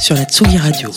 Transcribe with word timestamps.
sur 0.00 0.14
la 0.14 0.24
Tsugi 0.24 0.56
Radio. 0.56 0.90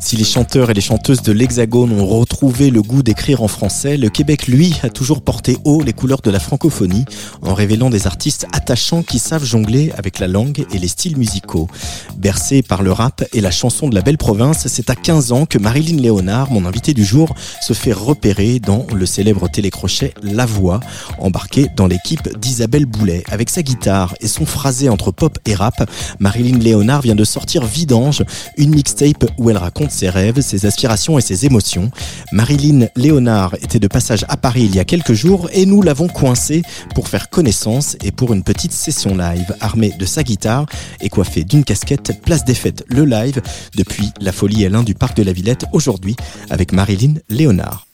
Si 0.00 0.14
les 0.16 0.24
chanteurs 0.24 0.70
et 0.70 0.74
les 0.74 0.80
chanteuses 0.80 1.22
de 1.22 1.32
l'Hexagone 1.32 1.92
ont 1.98 2.06
retrouvé 2.06 2.70
le 2.70 2.80
goût 2.80 3.02
d'écrire 3.02 3.42
en 3.42 3.48
français, 3.48 3.96
le 3.96 4.08
Québec, 4.08 4.46
lui, 4.46 4.76
a 4.82 4.88
toujours 4.88 5.20
porté 5.20 5.56
haut 5.64 5.82
les 5.82 5.92
couleurs 5.92 6.20
de 6.20 6.30
la 6.30 6.38
francophonie 6.38 7.04
en 7.42 7.54
révélant 7.54 7.90
des 7.90 8.06
artistes 8.06 8.46
attachants 8.52 9.02
qui 9.02 9.18
savent 9.18 9.44
jongler 9.44 9.92
avec 9.98 10.20
la 10.20 10.28
langue 10.28 10.64
et 10.72 10.78
les 10.78 10.86
styles 10.86 11.16
musicaux. 11.16 11.68
Bercé 12.16 12.62
par 12.62 12.82
le 12.82 12.92
rap 12.92 13.24
et 13.32 13.40
la 13.40 13.50
chanson 13.50 13.88
de 13.88 13.94
la 13.94 14.00
belle 14.02 14.18
province, 14.18 14.68
c'est 14.68 14.90
à 14.90 14.94
15 14.94 15.32
ans 15.32 15.46
que 15.46 15.58
Marilyn 15.58 16.00
Léonard, 16.00 16.52
mon 16.52 16.66
invité 16.66 16.94
du 16.94 17.04
jour, 17.04 17.34
se 17.60 17.72
fait 17.72 17.92
repérer 17.92 18.60
dans 18.60 18.86
le 18.94 19.06
célèbre 19.06 19.48
télécrochet 19.48 20.14
La 20.22 20.46
Voix, 20.46 20.80
embarqué 21.18 21.66
dans 21.74 21.86
l'équipe 21.86 22.38
d'Isabelle 22.38 22.86
Boulet. 22.86 23.24
Avec 23.28 23.50
sa 23.50 23.62
guitare 23.62 24.14
et 24.20 24.28
son 24.28 24.46
phrasé 24.46 24.88
entre 24.88 25.10
pop 25.10 25.36
et 25.46 25.54
rap, 25.54 25.90
Marilyn 26.20 26.58
Léonard 26.58 27.02
vient 27.02 27.16
de 27.16 27.24
sortir 27.24 27.55
Vidange, 27.64 28.24
une 28.56 28.74
mixtape 28.74 29.24
où 29.38 29.50
elle 29.50 29.56
raconte 29.56 29.90
ses 29.90 30.08
rêves, 30.08 30.40
ses 30.40 30.66
aspirations 30.66 31.18
et 31.18 31.22
ses 31.22 31.46
émotions. 31.46 31.90
Marilyn 32.32 32.86
Léonard 32.96 33.54
était 33.62 33.78
de 33.78 33.88
passage 33.88 34.24
à 34.28 34.36
Paris 34.36 34.64
il 34.64 34.74
y 34.74 34.80
a 34.80 34.84
quelques 34.84 35.12
jours 35.12 35.48
et 35.52 35.66
nous 35.66 35.82
l'avons 35.82 36.08
coincée 36.08 36.62
pour 36.94 37.08
faire 37.08 37.30
connaissance 37.30 37.96
et 38.02 38.12
pour 38.12 38.32
une 38.32 38.42
petite 38.42 38.72
session 38.72 39.16
live 39.16 39.54
armée 39.60 39.92
de 39.98 40.04
sa 40.04 40.22
guitare 40.22 40.66
et 41.00 41.08
coiffée 41.08 41.44
d'une 41.44 41.64
casquette 41.64 42.20
Place 42.22 42.44
des 42.44 42.54
Fêtes 42.54 42.84
le 42.88 43.04
live 43.04 43.40
depuis 43.76 44.10
la 44.20 44.32
Folie 44.32 44.64
L1 44.64 44.84
du 44.84 44.94
Parc 44.94 45.16
de 45.16 45.22
la 45.22 45.32
Villette 45.32 45.64
aujourd'hui 45.72 46.16
avec 46.50 46.72
Marilyn 46.72 47.14
Léonard. 47.28 47.85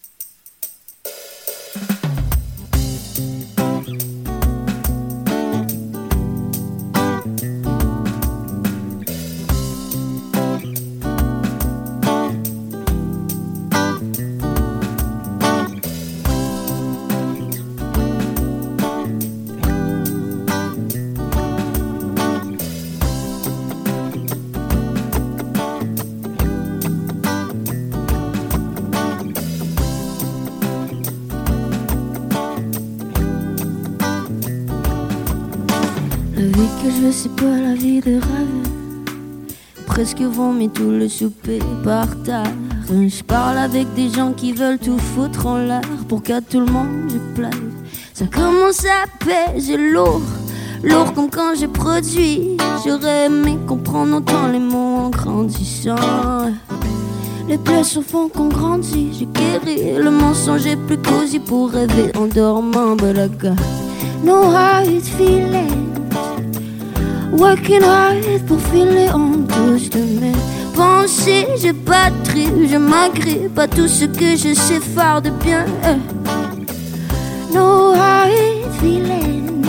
C'est 37.13 37.35
pas 37.37 37.45
la 37.45 37.75
vie 37.75 38.01
de 38.01 38.15
rêve. 38.15 39.53
Presque 39.87 40.23
vomi 40.23 40.71
tout 40.71 40.91
le 40.91 41.09
souper 41.09 41.59
par 41.85 42.07
terre. 42.23 42.55
Je 42.89 43.23
parle 43.23 43.59
avec 43.59 43.93
des 43.95 44.09
gens 44.09 44.33
qui 44.33 44.53
veulent 44.53 44.79
tout 44.79 44.99
foutre 44.99 45.47
en 45.47 45.59
l'air 45.59 45.83
pour 46.09 46.23
qu'à 46.23 46.41
tout 46.41 46.61
le 46.61 46.67
monde 46.67 47.11
je 47.11 47.19
plaise. 47.35 47.51
Ça 48.15 48.25
commence 48.27 48.85
à 48.87 49.07
peser 49.19 49.77
lourd, 49.77 50.23
lourd 50.83 51.13
comme 51.13 51.29
quand 51.29 51.55
j'ai 51.55 51.69
produit. 51.69 52.57
J'aurais 52.85 53.27
aimé 53.27 53.59
comprendre 53.67 54.17
autant 54.17 54.49
les 54.49 54.59
mots 54.59 54.97
en 54.97 55.11
grandissant. 55.11 55.97
Les 57.47 57.59
blessures 57.59 58.05
font 58.05 58.29
qu'on 58.29 58.49
grandit, 58.49 59.13
j'ai 59.19 59.27
guéri. 59.27 59.99
Le 59.99 60.11
mensonge 60.11 60.67
est 60.67 60.77
plus 60.77 60.99
cosy 60.99 61.39
pour 61.41 61.71
rêver 61.71 62.11
en 62.17 62.27
dormant. 62.27 62.97
Got 62.97 63.57
no 64.25 64.45
hard 64.45 65.03
feelings. 65.03 65.82
Working 67.33 67.83
hard 67.83 68.47
pour 68.47 68.61
filer 68.61 69.09
en 69.11 69.31
douce 69.31 69.89
de 69.89 70.01
mes 70.21 70.33
pensées. 70.75 71.47
J'ai 71.57 71.73
pas 71.73 72.11
de 72.11 72.25
trip, 72.25 72.53
je 72.71 72.77
m'agrippe 72.77 73.59
à 73.59 73.67
tout 73.67 73.89
ce 73.89 74.05
que 74.05 74.37
je 74.37 74.55
sais 74.55 74.81
faire 74.81 75.23
de 75.23 75.31
bien. 75.31 75.65
No 77.55 77.95
hard 77.95 78.31
feelings. 78.81 79.67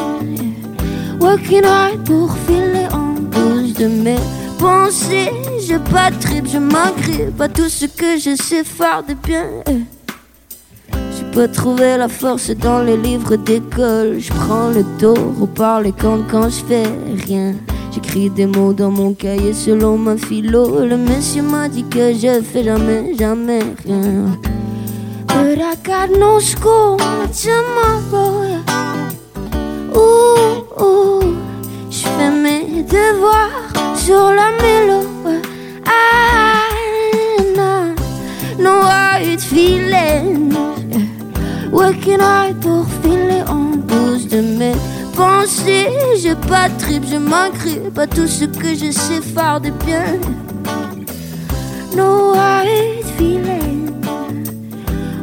Working 1.22 1.64
hard 1.64 2.04
pour 2.04 2.36
filer 2.46 2.88
en 2.92 3.14
douce 3.32 3.74
de 3.76 3.88
mes 3.88 4.20
pensées. 4.60 5.32
J'ai 5.66 5.80
pas 5.80 6.12
de 6.12 6.20
trip, 6.20 6.46
je 6.52 6.58
m'agrippe 6.58 7.40
à 7.40 7.48
tout 7.48 7.70
ce 7.70 7.86
que 7.86 8.18
je 8.18 8.36
sais 8.36 8.66
faire 8.66 9.04
de 9.08 9.14
bien. 9.14 9.46
Pas 11.34 11.48
trouvé 11.48 11.98
la 11.98 12.08
force 12.08 12.52
dans 12.52 12.82
les 12.84 12.96
livres 12.96 13.36
d'école. 13.36 14.20
Je 14.20 14.32
prends 14.32 14.70
le 14.70 14.84
taureau 15.00 15.48
par 15.48 15.82
les 15.82 15.92
cornes 15.92 16.26
quand 16.30 16.50
je 16.50 16.64
fais 16.64 16.84
rien. 17.26 17.54
J'écris 17.92 18.30
des 18.30 18.46
mots 18.46 18.74
dans 18.74 18.92
mon 18.92 19.14
cahier 19.14 19.54
selon 19.54 19.98
ma 19.98 20.16
philo. 20.16 20.86
Le 20.86 20.98
monsieur 20.98 21.42
m'a 21.42 21.68
dit 21.70 21.86
que 21.86 22.14
je 22.14 22.42
fais 22.42 22.64
jamais, 22.64 23.16
jamais 23.18 23.62
rien. 23.86 24.28
Tomorrow. 27.34 28.44
yeah. 28.44 28.64
Ouh, 29.96 30.64
ouh, 30.80 31.36
je 31.90 32.06
fais 32.08 32.30
mes 32.30 32.84
devoirs 32.84 33.74
sur 33.98 34.32
la 34.32 34.52
mélo. 34.62 35.02
Ah, 35.86 36.70
nah, 37.56 37.96
no 38.60 38.82
hard 38.82 39.42
feelings. 39.42 40.53
Working 41.74 42.22
hard 42.22 42.60
pour 42.62 42.86
filer 43.02 43.42
en 43.48 43.76
douce 43.78 44.28
de 44.28 44.42
mes 44.42 44.76
pensées. 45.16 45.88
J'ai 46.22 46.36
pas 46.36 46.70
de 46.70 46.78
trip, 46.78 47.04
je 47.10 47.18
m'agrippe 47.18 47.98
à 47.98 48.06
tout 48.06 48.28
ce 48.28 48.46
que 48.46 48.76
je 48.76 48.92
sais 48.92 49.22
faire 49.22 49.60
de 49.60 49.72
bien. 49.84 50.20
No 51.96 52.36
hard 52.36 52.68
feelings. 53.18 53.90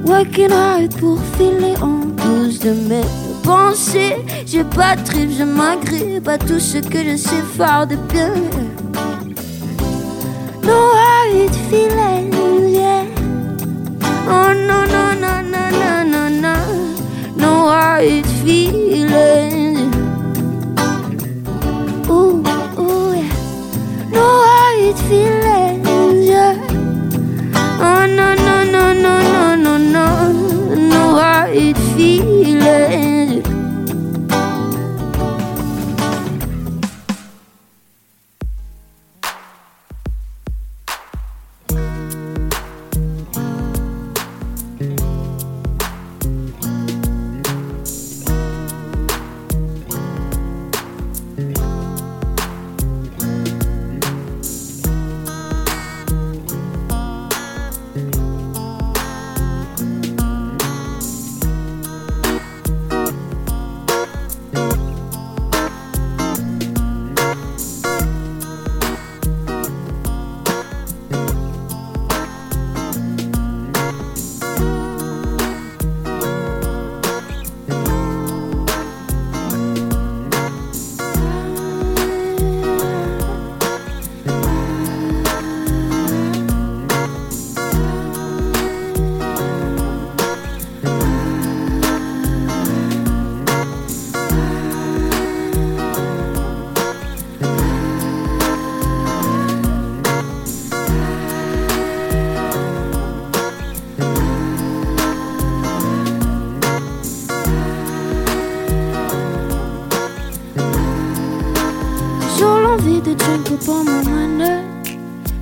Working 0.05 0.51
hard 0.51 0.93
pour 0.99 1.21
filer 1.39 1.77
en 1.81 2.07
douce 2.17 2.59
de 2.59 2.73
mes 2.73 3.07
pensées. 3.45 4.17
J'ai 4.45 4.65
pas 4.65 4.97
de 4.97 5.05
trip, 5.05 5.31
je 5.39 5.45
m'agrippe 5.45 6.27
à 6.27 6.37
tout 6.37 6.59
ce 6.59 6.79
que 6.79 6.99
je 6.99 7.17
sais 7.17 7.45
faire 7.57 7.87
de 7.87 7.95
bien. 8.13 8.35
No 10.65 10.79
hard 10.99 11.55
feelings, 11.71 12.00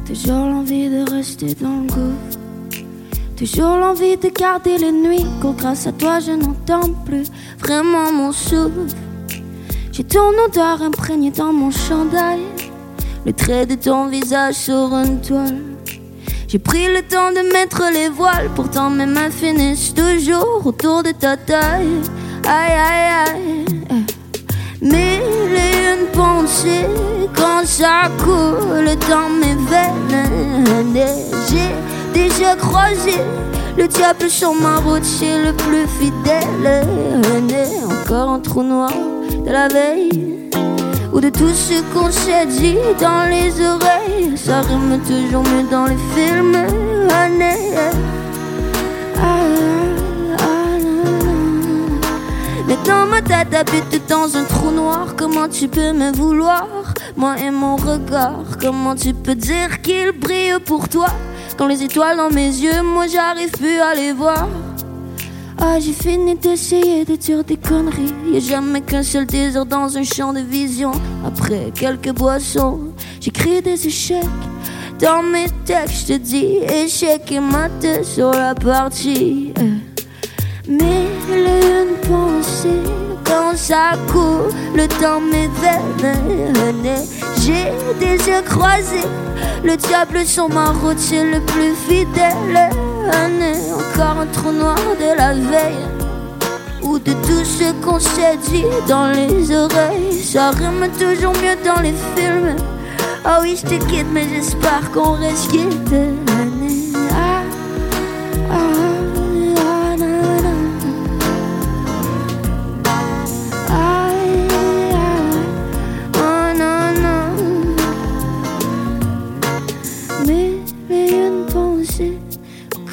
Toujours 0.08 0.46
l'envie 0.46 0.88
de 0.88 1.10
rester 1.10 1.54
dans 1.54 1.80
le 1.80 1.86
gouffre. 1.86 2.38
Toujours 3.36 3.76
l'envie 3.76 4.16
de 4.16 4.28
garder 4.28 4.76
les 4.78 4.90
nuits. 4.90 5.26
Quand 5.40 5.52
grâce 5.52 5.86
à 5.86 5.92
toi 5.92 6.18
je 6.18 6.32
n'entends 6.32 6.90
plus 7.04 7.26
vraiment 7.58 8.10
mon 8.10 8.32
souffle. 8.32 8.86
J'ai 9.92 10.04
ton 10.04 10.30
odeur 10.46 10.82
imprégnée 10.82 11.30
dans 11.30 11.52
mon 11.52 11.70
chandail. 11.70 12.40
Le 13.26 13.32
trait 13.32 13.66
de 13.66 13.74
ton 13.74 14.06
visage 14.08 14.54
sur 14.54 14.92
une 14.94 15.20
toile. 15.20 15.62
J'ai 16.48 16.58
pris 16.58 16.86
le 16.86 17.02
temps 17.02 17.30
de 17.30 17.52
mettre 17.52 17.82
les 17.92 18.08
voiles, 18.08 18.50
pourtant 18.54 18.90
mes 18.90 19.06
mains 19.06 19.30
finissent 19.30 19.92
toujours 19.94 20.62
autour 20.64 21.02
de 21.02 21.12
ta 21.12 21.36
taille. 21.36 22.00
Aïe 22.46 22.72
aïe 22.72 23.26
aïe. 23.26 23.64
Mille 24.80 25.47
et 26.66 27.28
quand 27.36 27.64
ça 27.64 28.08
coule 28.18 28.90
dans 29.08 29.30
mes 29.40 29.54
veines. 29.70 30.94
J'ai 31.48 31.72
déjà 32.12 32.56
croisé 32.56 33.18
le 33.76 33.86
diable 33.86 34.28
sur 34.28 34.52
ma 34.54 34.78
route, 34.78 35.04
c'est 35.04 35.44
le 35.44 35.52
plus 35.52 35.86
fidèle. 36.00 36.86
Encore 37.84 38.30
un 38.30 38.40
trou 38.40 38.62
noir 38.62 38.92
de 39.44 39.50
la 39.50 39.68
veille 39.68 40.50
ou 41.12 41.20
de 41.20 41.30
tout 41.30 41.48
ce 41.50 41.80
qu'on 41.92 42.10
s'est 42.10 42.46
dit 42.46 42.78
dans 43.00 43.28
les 43.28 43.52
oreilles. 43.64 44.36
Ça 44.36 44.60
rime 44.62 44.98
toujours 45.06 45.44
mieux 45.44 45.68
dans 45.70 45.86
les 45.86 45.98
films. 46.14 46.68
Mais 52.68 52.76
ma 53.10 53.22
tête 53.22 53.54
habite 53.54 54.08
dans 54.10 54.36
un 54.36 54.44
trou 54.44 54.70
noir. 54.70 55.14
Comment 55.16 55.48
tu 55.48 55.68
peux 55.68 55.94
me 55.94 56.14
vouloir, 56.14 56.68
moi 57.16 57.36
et 57.38 57.50
mon 57.50 57.76
regard 57.76 58.44
Comment 58.60 58.94
tu 58.94 59.14
peux 59.14 59.34
dire 59.34 59.80
qu'il 59.80 60.12
brille 60.12 60.58
pour 60.66 60.86
toi? 60.86 61.06
Quand 61.56 61.66
les 61.66 61.82
étoiles 61.82 62.18
dans 62.18 62.28
mes 62.28 62.46
yeux, 62.46 62.82
moi 62.82 63.06
j'arrive 63.06 63.50
plus 63.52 63.80
à 63.80 63.94
les 63.94 64.12
voir. 64.12 64.46
Ah, 65.58 65.80
j'ai 65.80 65.94
fini 65.94 66.34
d'essayer 66.34 67.06
de 67.06 67.16
dire 67.16 67.42
des 67.42 67.56
conneries. 67.56 68.14
Y'a 68.30 68.40
jamais 68.40 68.82
qu'un 68.82 69.02
seul 69.02 69.24
désir 69.24 69.64
dans 69.64 69.96
un 69.96 70.02
champ 70.02 70.34
de 70.34 70.40
vision. 70.40 70.92
Après 71.26 71.72
quelques 71.74 72.12
boissons, 72.12 72.92
j'écris 73.18 73.62
des 73.62 73.86
échecs. 73.86 74.24
Dans 75.00 75.22
mes 75.22 75.46
textes, 75.64 76.06
je 76.06 76.12
te 76.12 76.18
dis 76.18 76.58
échec 76.84 77.32
et 77.32 77.40
mat 77.40 78.04
sur 78.04 78.30
la 78.30 78.54
partie. 78.54 79.54
Mais 80.68 81.06
une 81.32 81.96
pensée 82.06 82.82
quand 83.24 83.56
ça 83.56 83.92
coule 84.12 84.52
dans 85.00 85.20
mes 85.20 85.48
veines. 85.62 87.06
J'ai 87.40 87.72
des 87.98 88.16
yeux 88.28 88.42
croisés. 88.44 89.08
Le 89.64 89.76
diable 89.76 90.26
sur 90.26 90.48
ma 90.50 90.66
route, 90.66 90.98
c'est 90.98 91.24
le 91.24 91.40
plus 91.40 91.74
fidèle. 91.74 92.68
Encore 93.74 94.20
un 94.20 94.26
trou 94.26 94.52
noir 94.52 94.76
de 94.76 95.16
la 95.16 95.32
veille. 95.32 95.86
Ou 96.82 96.98
de 96.98 97.12
tout 97.12 97.44
ce 97.44 97.72
qu'on 97.82 97.98
s'est 97.98 98.36
dit 98.50 98.64
dans 98.86 99.08
les 99.08 99.50
oreilles. 99.54 100.22
Ça 100.22 100.50
rime 100.50 100.88
toujours 100.98 101.32
mieux 101.42 101.56
dans 101.64 101.80
les 101.80 101.94
films. 102.14 102.56
Ah 103.24 103.38
oui, 103.40 103.58
je 103.58 103.68
te 103.68 103.84
quitte, 103.86 104.06
mais 104.12 104.26
j'espère 104.28 104.90
qu'on 104.92 105.12
reste. 105.12 105.50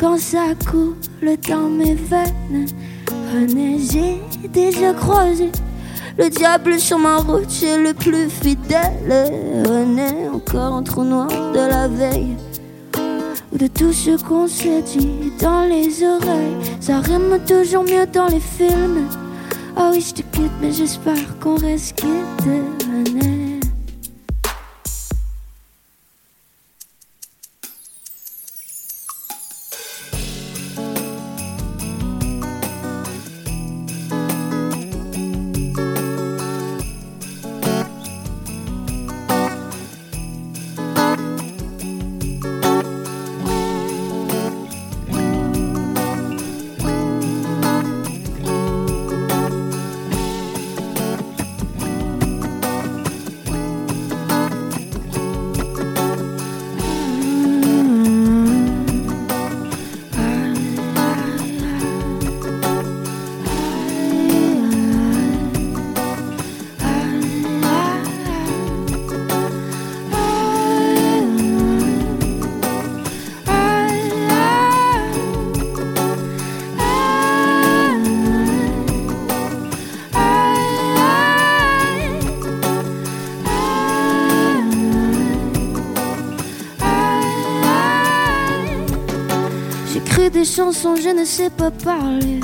Quand 0.06 0.20
ça 0.20 0.54
coule 0.70 0.94
dans 1.50 1.68
mes 1.68 1.96
veines. 1.96 2.68
Venez, 3.34 3.80
j'ai 3.80 4.48
déjà 4.50 4.94
croisé 4.94 5.50
le 6.18 6.30
diable 6.30 6.80
sur 6.80 7.00
ma 7.00 7.18
route, 7.18 7.50
c'est 7.50 7.82
le 7.82 7.94
plus 7.94 8.30
fidèle. 8.30 9.64
Venez, 9.68 10.30
encore 10.32 10.76
un 10.76 10.84
trou 10.84 11.04
noir 11.04 11.28
de 11.28 11.58
la 11.58 11.88
veille. 11.88 12.38
Ou 13.52 13.58
de 13.58 13.66
tout 13.66 13.92
ce 13.92 14.22
qu'on 14.24 14.48
s'est 14.48 14.84
dit 14.84 15.34
dans 15.42 15.64
les 15.64 16.04
oreilles. 16.04 16.56
Ça 16.80 17.00
rime 17.00 17.40
toujours 17.48 17.84
mieux 17.84 18.06
dans 18.06 18.28
les 18.28 18.40
films. 18.40 19.10
Ah 19.76 19.90
oui, 19.92 20.02
je 20.02 20.14
te 20.14 20.22
quitte, 20.22 20.52
mais 20.62 20.72
j'espère 20.72 21.40
qu'on 21.40 21.56
reste 21.56 21.96
quitte. 21.96 23.35
Je 90.46 91.20
ne 91.20 91.26
sais 91.26 91.50
pas 91.50 91.72
parler. 91.72 92.40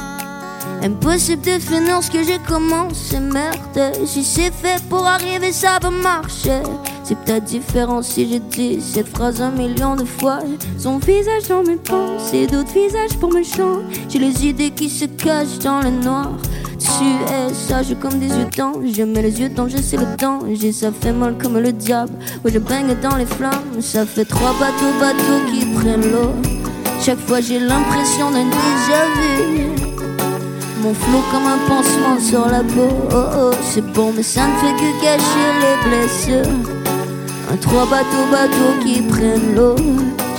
Impossible 0.82 1.44
de 1.44 1.60
finir 1.60 2.02
ce 2.02 2.10
que 2.10 2.24
j'ai 2.24 2.40
commencé, 2.40 3.20
merde. 3.20 3.96
Si 4.06 4.24
c'est 4.24 4.52
fait 4.52 4.82
pour 4.90 5.06
arriver, 5.06 5.52
ça 5.52 5.78
va 5.80 5.92
marcher. 5.92 6.64
C'est 7.04 7.16
peut-être 7.20 7.44
différent 7.44 8.02
si 8.02 8.28
j'ai 8.28 8.40
dit 8.40 8.82
cette 8.82 9.08
phrase 9.08 9.40
un 9.40 9.52
million 9.52 9.96
de 9.96 10.06
fois. 10.06 10.40
Son 10.80 10.98
visage 10.98 11.48
dans 11.48 11.62
mes 11.64 11.76
pensées, 11.76 12.48
d'autres 12.48 12.74
visages 12.74 13.18
pour 13.20 13.32
me 13.32 13.44
chanter. 13.44 14.02
J'ai 14.10 14.20
les 14.20 14.48
idées 14.48 14.72
qui 14.72 14.90
se 14.90 15.06
cachent 15.06 15.60
dans 15.60 15.82
le 15.82 15.92
noir. 15.92 16.32
Tu 16.80 17.06
es 17.32 17.54
sage 17.54 17.96
comme 18.02 18.18
des 18.18 18.30
yeux. 18.30 18.48
Je 18.92 19.04
mets 19.04 19.22
les 19.22 19.40
yeux 19.40 19.50
dans 19.50 19.68
je 19.68 19.78
sais 19.78 19.98
le 19.98 20.18
danger. 20.18 20.72
Ça 20.72 20.92
fait 20.92 21.14
mal 21.14 21.38
comme 21.38 21.60
le 21.60 21.72
diable. 21.72 22.14
Ouais, 22.44 22.52
je 22.52 22.58
baigne 22.58 22.96
dans 23.04 23.16
les 23.18 23.28
flammes. 23.28 23.80
Ça 23.82 24.06
fait 24.08 24.26
trois 24.26 24.54
bateaux, 24.54 25.00
bateaux 25.00 25.52
qui 25.52 25.66
prennent 25.76 26.12
l'eau. 26.12 26.51
Chaque 27.04 27.20
fois 27.28 27.42
j'ai 27.42 27.58
l'impression 27.58 28.30
d'un 28.30 28.46
déjà 28.46 29.06
vu. 29.16 29.66
Mon 30.84 30.94
flot 30.94 31.24
comme 31.32 31.48
un 31.48 31.58
pansement 31.68 32.20
sur 32.20 32.46
la 32.46 32.60
peau. 32.60 32.90
Oh 33.12 33.24
oh, 33.38 33.52
c'est 33.64 33.86
bon, 33.94 34.14
mais 34.16 34.22
ça 34.22 34.42
ne 34.42 34.54
fait 34.58 34.76
que 34.76 35.02
cacher 35.02 35.50
les 35.62 35.90
blessures. 35.90 36.54
Un 37.52 37.58
trois 37.58 37.88
bateaux, 37.88 38.28
bateaux 38.32 38.86
qui 38.86 39.02
prennent 39.02 39.56
l'eau. 39.56 39.76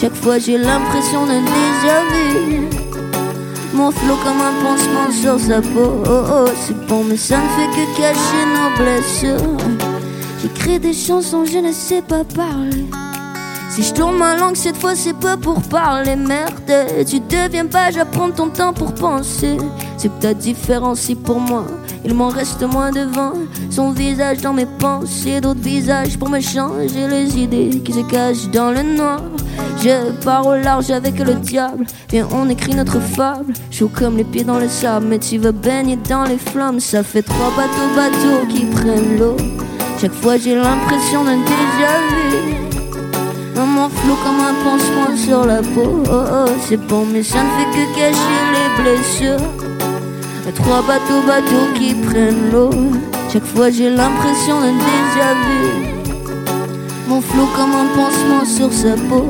Chaque 0.00 0.14
fois 0.14 0.38
j'ai 0.38 0.56
l'impression 0.56 1.26
d'un 1.26 1.40
déjà 1.40 2.00
vu. 2.12 2.68
Mon 3.74 3.90
flot 3.90 4.16
comme 4.22 4.40
un 4.40 4.62
pansement 4.62 5.10
sur 5.10 5.40
sa 5.40 5.60
peau. 5.62 6.02
Oh 6.06 6.24
oh, 6.32 6.50
c'est 6.64 6.86
bon, 6.86 7.02
mais 7.02 7.16
ça 7.16 7.38
ne 7.38 7.48
fait 7.48 7.70
que 7.74 7.96
cacher 7.96 8.44
nos 8.54 8.70
blessures. 8.84 9.56
J'écris 10.40 10.78
des 10.78 10.92
chansons, 10.92 11.44
je 11.44 11.58
ne 11.58 11.72
sais 11.72 12.02
pas 12.02 12.22
parler. 12.22 12.86
Si 13.72 13.82
je 13.82 13.94
tourne 13.94 14.18
ma 14.18 14.36
langue 14.36 14.54
cette 14.54 14.76
fois 14.76 14.94
c'est 14.94 15.16
pas 15.16 15.38
pour 15.38 15.62
parler 15.62 16.14
merde. 16.14 16.52
Tu 17.08 17.20
deviens 17.20 17.64
pas 17.64 17.90
j'apprends 17.90 18.30
ton 18.30 18.48
temps 18.48 18.74
pour 18.74 18.92
penser. 18.92 19.56
C'est 19.96 20.12
peut-être 20.12 20.40
différent 20.40 20.94
si 20.94 21.14
pour 21.14 21.40
moi. 21.40 21.64
Il 22.04 22.12
m'en 22.12 22.28
reste 22.28 22.62
moins 22.64 22.90
devant 22.90 23.32
Son 23.70 23.92
visage 23.92 24.42
dans 24.42 24.52
mes 24.52 24.66
pensées 24.66 25.40
D'autres 25.40 25.60
visages 25.60 26.18
pour 26.18 26.28
me 26.28 26.40
changer 26.40 27.06
les 27.08 27.38
idées 27.38 27.80
Qui 27.82 27.92
se 27.94 28.00
cachent 28.00 28.50
dans 28.50 28.72
le 28.72 28.82
noir. 28.82 29.22
Je 29.82 30.10
pars 30.22 30.46
au 30.46 30.54
large 30.54 30.90
avec 30.90 31.18
le 31.18 31.34
diable. 31.36 31.86
Viens 32.10 32.28
on 32.30 32.50
écrit 32.50 32.74
notre 32.74 33.00
fable. 33.00 33.54
Chaud 33.70 33.90
comme 33.90 34.18
les 34.18 34.24
pieds 34.24 34.44
dans 34.44 34.58
le 34.58 34.68
sable 34.68 35.06
Mais 35.06 35.18
tu 35.18 35.38
veux 35.38 35.52
baigner 35.52 35.96
dans 35.96 36.24
les 36.24 36.36
flammes. 36.36 36.78
Ça 36.78 37.02
fait 37.02 37.22
trois 37.22 37.50
bateaux 37.56 37.94
bateaux 37.96 38.46
qui 38.54 38.66
prennent 38.66 39.18
l'eau. 39.18 39.38
Chaque 39.98 40.12
fois 40.12 40.36
j'ai 40.36 40.56
l'impression 40.56 41.24
d'un 41.24 41.38
déjà 41.38 41.96
vu 42.10 42.61
Mon 43.54 43.88
flou 43.88 44.14
comme 44.24 44.40
un 44.40 44.54
pansement 44.64 45.16
sur 45.16 45.44
la 45.44 45.62
peau. 45.62 46.02
C'est 46.68 46.76
bon, 46.88 47.06
mais 47.12 47.22
ça 47.22 47.38
ne 47.42 47.50
fait 47.50 47.70
que 47.72 47.84
cacher 47.94 48.42
les 48.54 48.82
blessures. 48.82 49.46
Trois 50.54 50.82
bateaux, 50.82 51.22
bateaux 51.26 51.68
qui 51.74 51.94
prennent 51.94 52.50
l'eau. 52.52 52.70
Chaque 53.32 53.46
fois 53.46 53.70
j'ai 53.70 53.90
l'impression 53.90 54.60
d'un 54.60 54.74
déjà 54.74 55.32
vu. 55.46 55.62
Mon 57.08 57.20
flot 57.20 57.48
comme 57.56 57.72
un 57.72 57.86
pansement 57.96 58.44
sur 58.44 58.72
sa 58.72 58.94
peau. 59.08 59.24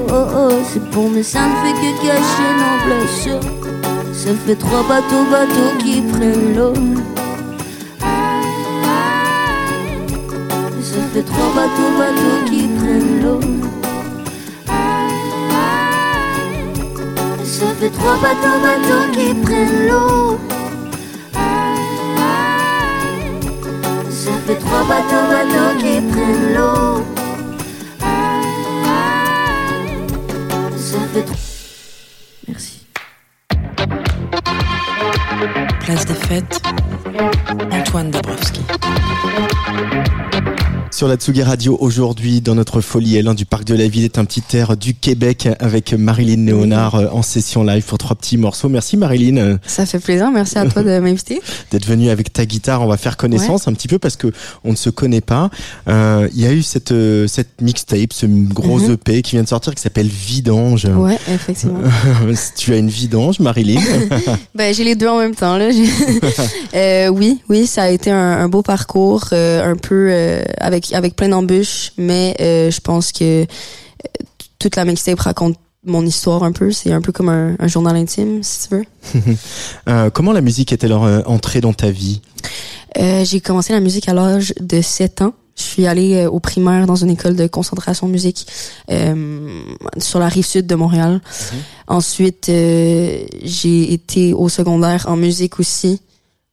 C'est 0.72 0.90
bon, 0.90 1.08
mais 1.14 1.22
ça 1.22 1.40
ne 1.40 1.54
fait 1.62 1.74
que 1.74 1.90
cacher 2.02 2.50
nos 2.60 2.76
blessures. 2.86 3.46
Ça 4.12 4.30
fait 4.46 4.56
trois 4.56 4.82
bateaux, 4.82 5.24
bateaux 5.30 5.72
qui 5.78 6.00
prennent 6.00 6.56
l'eau. 6.56 6.74
Ça 10.82 11.00
fait 11.14 11.22
trois 11.22 11.50
bateaux, 11.54 11.92
bateaux 11.98 12.50
qui 12.50 12.68
prennent 12.78 13.22
l'eau. 13.22 13.40
Fait 17.82 17.90
trois 17.90 18.14
bateaux, 18.14 18.60
bateaux 18.62 19.10
qui 19.10 19.34
prennent 19.42 19.88
l'eau. 19.88 20.38
Ça 24.08 24.30
fait 24.46 24.54
trois 24.54 24.84
bateaux, 24.84 25.26
bateaux 25.28 25.78
qui 25.80 26.00
prennent 26.12 26.54
l'eau. 26.54 27.02
Ça 30.76 30.98
fait 31.12 31.22
trois. 31.22 31.36
Merci. 32.46 32.86
Place 35.80 36.06
des 36.06 36.14
fêtes, 36.14 36.62
Antoine 37.72 38.12
Dabrowski. 38.12 38.60
Sur 40.94 41.08
la 41.08 41.16
Tsugi 41.16 41.42
Radio 41.42 41.78
aujourd'hui, 41.80 42.42
dans 42.42 42.54
notre 42.54 42.82
folie 42.82 43.14
L1 43.20 43.34
du 43.34 43.46
Parc 43.46 43.64
de 43.64 43.74
la 43.74 43.88
Ville, 43.88 44.04
est 44.04 44.18
un 44.18 44.26
petit 44.26 44.42
air 44.52 44.76
du 44.76 44.92
Québec 44.94 45.48
avec 45.58 45.94
Marilyn 45.94 46.44
Léonard 46.44 46.94
euh, 46.96 47.06
en 47.10 47.22
session 47.22 47.64
live 47.64 47.82
pour 47.82 47.96
trois 47.96 48.14
petits 48.14 48.36
morceaux. 48.36 48.68
Merci 48.68 48.98
Marilyn 48.98 49.56
Ça 49.66 49.86
fait 49.86 49.98
plaisir, 49.98 50.30
merci 50.30 50.58
à 50.58 50.66
toi 50.66 50.82
de 50.82 50.98
m'inviter. 51.00 51.40
d'être 51.70 51.86
venue 51.86 52.10
avec 52.10 52.30
ta 52.34 52.44
guitare. 52.44 52.82
On 52.82 52.86
va 52.86 52.98
faire 52.98 53.16
connaissance 53.16 53.66
un 53.68 53.72
petit 53.72 53.88
peu 53.88 53.98
parce 53.98 54.16
que 54.16 54.28
on 54.64 54.72
ne 54.72 54.76
se 54.76 54.90
connaît 54.90 55.22
pas. 55.22 55.48
Euh, 55.88 56.28
Il 56.34 56.40
y 56.42 56.46
a 56.46 56.52
eu 56.52 56.62
cette 56.62 56.92
euh, 56.92 57.26
cette 57.26 57.62
mixtape, 57.62 58.12
ce 58.12 58.26
gros 58.26 58.78
Mhm. 58.78 58.92
EP 58.92 59.22
qui 59.22 59.32
vient 59.32 59.42
de 59.44 59.48
sortir 59.48 59.74
qui 59.74 59.80
s'appelle 59.82 60.08
Vidange. 60.08 60.84
Ouais, 60.84 61.18
effectivement. 61.32 61.80
tu 62.56 62.74
as 62.74 62.76
une 62.76 62.90
vidange, 62.90 63.40
Marilyn. 63.40 63.80
ben, 64.54 64.74
j'ai 64.74 64.84
les 64.84 64.94
deux 64.94 65.08
en 65.08 65.18
même 65.18 65.34
temps, 65.34 65.56
là. 65.56 65.70
Euh, 66.74 67.08
oui, 67.08 67.40
oui, 67.48 67.66
ça 67.66 67.84
a 67.84 67.88
été 67.88 68.10
un, 68.10 68.16
un 68.40 68.48
beau 68.50 68.60
parcours, 68.62 69.24
euh, 69.32 69.72
un 69.72 69.76
peu 69.76 70.08
euh, 70.10 70.42
avec 70.82 70.94
avec 71.02 71.16
plein 71.16 71.28
d'embûches, 71.28 71.92
mais 71.96 72.36
euh, 72.40 72.70
je 72.70 72.80
pense 72.80 73.12
que 73.12 73.42
euh, 73.42 73.46
toute 74.58 74.76
la 74.76 74.84
mixtape 74.84 75.20
raconte 75.20 75.56
mon 75.84 76.06
histoire 76.06 76.44
un 76.44 76.52
peu. 76.52 76.70
C'est 76.70 76.92
un 76.92 77.00
peu 77.00 77.12
comme 77.12 77.28
un, 77.28 77.56
un 77.58 77.68
journal 77.68 77.96
intime, 77.96 78.42
si 78.42 78.68
tu 78.68 78.74
veux. 78.76 78.84
Euh, 79.88 80.10
comment 80.10 80.32
la 80.32 80.40
musique 80.40 80.72
est-elle 80.72 80.92
entrée 80.92 81.60
dans 81.60 81.72
ta 81.72 81.90
vie? 81.90 82.20
Euh, 82.98 83.24
j'ai 83.24 83.40
commencé 83.40 83.72
la 83.72 83.80
musique 83.80 84.08
à 84.08 84.14
l'âge 84.14 84.54
de 84.60 84.80
7 84.80 85.22
ans. 85.22 85.34
Je 85.56 85.62
suis 85.64 85.86
allée 85.86 86.24
au 86.26 86.38
primaire 86.38 86.86
dans 86.86 86.94
une 86.96 87.10
école 87.10 87.34
de 87.34 87.46
concentration 87.48 88.06
musique 88.06 88.46
euh, 88.90 89.62
sur 89.98 90.18
la 90.20 90.28
rive 90.28 90.46
sud 90.46 90.66
de 90.66 90.74
Montréal. 90.76 91.20
Ensuite, 91.88 92.48
euh, 92.48 93.24
j'ai 93.42 93.92
été 93.92 94.32
au 94.34 94.48
secondaire 94.48 95.06
en 95.08 95.16
musique 95.16 95.58
aussi, 95.58 96.00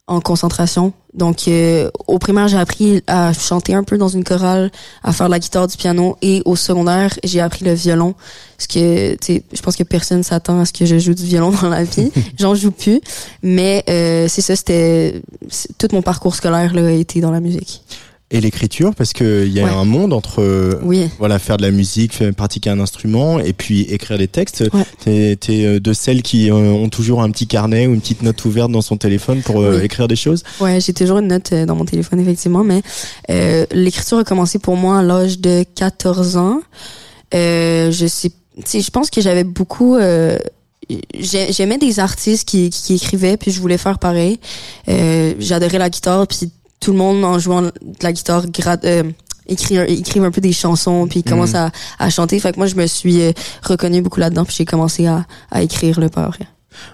en 0.10 0.22
concentration. 0.22 0.92
Donc, 1.14 1.48
euh, 1.48 1.90
au 2.08 2.20
primaire, 2.20 2.48
j'ai 2.48 2.58
appris 2.58 3.04
à 3.08 3.32
chanter 3.32 3.74
un 3.74 3.84
peu 3.84 3.98
dans 3.98 4.10
une 4.10 4.24
chorale, 4.24 4.72
à 5.04 5.14
faire 5.14 5.28
de 5.28 5.32
la 5.32 5.40
guitare, 5.40 5.68
du 5.68 5.78
piano. 5.78 6.18
Et 6.22 6.42
au 6.46 6.56
secondaire, 6.56 7.14
j'ai 7.24 7.40
appris 7.40 7.64
le 7.64 7.74
violon. 7.74 8.16
Parce 8.58 8.68
que, 8.68 9.16
tu 9.16 9.42
je 9.54 9.62
pense 9.62 9.76
que 9.76 9.84
personne 9.84 10.24
s'attend 10.24 10.60
à 10.60 10.66
ce 10.66 10.74
que 10.74 10.86
je 10.86 10.98
joue 10.98 11.14
du 11.14 11.24
violon 11.24 11.52
dans 11.62 11.70
la 11.70 11.84
vie. 11.84 12.12
J'en 12.38 12.56
joue 12.56 12.72
plus. 12.72 13.00
Mais 13.44 13.84
euh, 13.88 14.28
c'est 14.28 14.42
ça, 14.42 14.56
c'était... 14.56 15.22
Tout 15.78 15.88
mon 15.94 16.02
parcours 16.02 16.36
scolaire 16.36 16.74
là, 16.74 16.88
a 16.88 16.92
été 16.92 17.22
dans 17.22 17.32
la 17.32 17.40
musique. 17.40 17.84
Et 18.32 18.42
l'écriture, 18.42 18.94
parce 18.94 19.12
que 19.14 19.44
il 19.48 19.52
y 19.52 19.60
a 19.60 19.64
Ouais. 19.64 19.72
un 19.72 19.86
monde 19.86 20.14
entre 20.14 20.40
euh, 20.44 20.80
Oui. 20.84 21.10
voilà 21.18 21.40
faire 21.40 21.58
de 21.58 21.64
la 21.64 21.72
musique, 21.72 22.22
pratiquer 22.34 22.70
un 22.70 22.80
instrument 22.80 23.40
et 23.40 23.54
puis 23.54 23.82
écrire 23.82 24.20
des 24.20 24.28
textes. 24.28 24.64
Ouais. 24.72 24.84
T'es 25.04 25.36
t'es, 25.36 25.66
euh, 25.66 25.80
de 25.80 25.94
celles 25.94 26.22
qui 26.22 26.52
euh, 26.52 26.54
ont 26.54 26.90
toujours 26.90 27.24
un 27.24 27.32
petit 27.32 27.48
carnet 27.48 27.88
ou 27.88 27.94
une 27.96 28.02
petite 28.02 28.22
note 28.22 28.46
ouverte 28.46 28.72
dans 28.72 28.82
son 28.84 28.98
téléphone 28.98 29.42
pour 29.42 29.56
Oui. 29.56 29.78
écrire 29.84 30.08
des 30.08 30.16
choses. 30.16 30.44
Ouais, 30.60 30.80
j'ai 30.80 30.94
toujours 30.94 31.18
une 31.18 31.28
note 31.30 31.54
dans 31.56 31.76
mon 31.76 31.86
téléphone, 31.86 32.20
effectivement, 32.20 32.64
mais 32.64 32.84
euh, 33.32 33.66
l'écriture 33.72 34.20
a 34.20 34.24
commencé 34.24 34.60
pour 34.60 34.76
moi 34.76 35.00
à 35.00 35.02
l'âge 35.02 35.40
de 35.40 35.66
14 35.74 36.38
ans. 36.38 36.60
Euh, 37.34 37.92
je 37.92 38.06
sais, 38.06 38.32
je 38.72 38.90
pense 38.92 39.10
que 39.10 39.22
j'avais 39.22 39.44
beaucoup... 39.44 39.96
euh, 39.96 40.38
j'ai- 41.20 41.52
J'aimais 41.52 41.78
des 41.78 42.00
artistes 42.00 42.48
qui, 42.48 42.70
qui 42.70 42.96
écrivaient, 42.96 43.38
puis 43.38 43.52
je 43.52 43.60
voulais 43.60 43.78
faire 43.78 44.00
pareil. 44.00 44.40
Euh, 44.88 45.34
J'adorais 45.40 45.78
la 45.80 45.90
guitare, 45.90 46.28
puis 46.28 46.52
tout 46.80 46.92
le 46.92 46.98
monde 46.98 47.24
en 47.24 47.40
jouant 47.40 47.62
de 47.64 47.72
la 48.02 48.12
guitare 48.14 48.44
euh, 48.86 49.04
écrivent 49.48 50.24
un 50.24 50.32
peu 50.32 50.42
des 50.42 50.54
chansons, 50.54 51.08
puis 51.10 51.20
ils 51.22 51.30
commencent 51.30 51.56
à, 51.56 51.72
à 51.98 52.10
chanter. 52.10 52.40
Fait 52.40 52.52
que 52.54 52.58
moi, 52.58 52.68
je 52.68 52.76
me 52.76 52.88
suis 52.88 53.22
euh, 53.22 53.32
reconnue 53.64 54.02
beaucoup 54.02 54.20
là-dedans, 54.20 54.46
puis 54.46 54.56
j'ai 54.58 54.66
commencé 54.66 55.06
à, 55.08 55.26
à 55.52 55.62
écrire 55.64 56.00
le 56.00 56.10
par. 56.10 56.38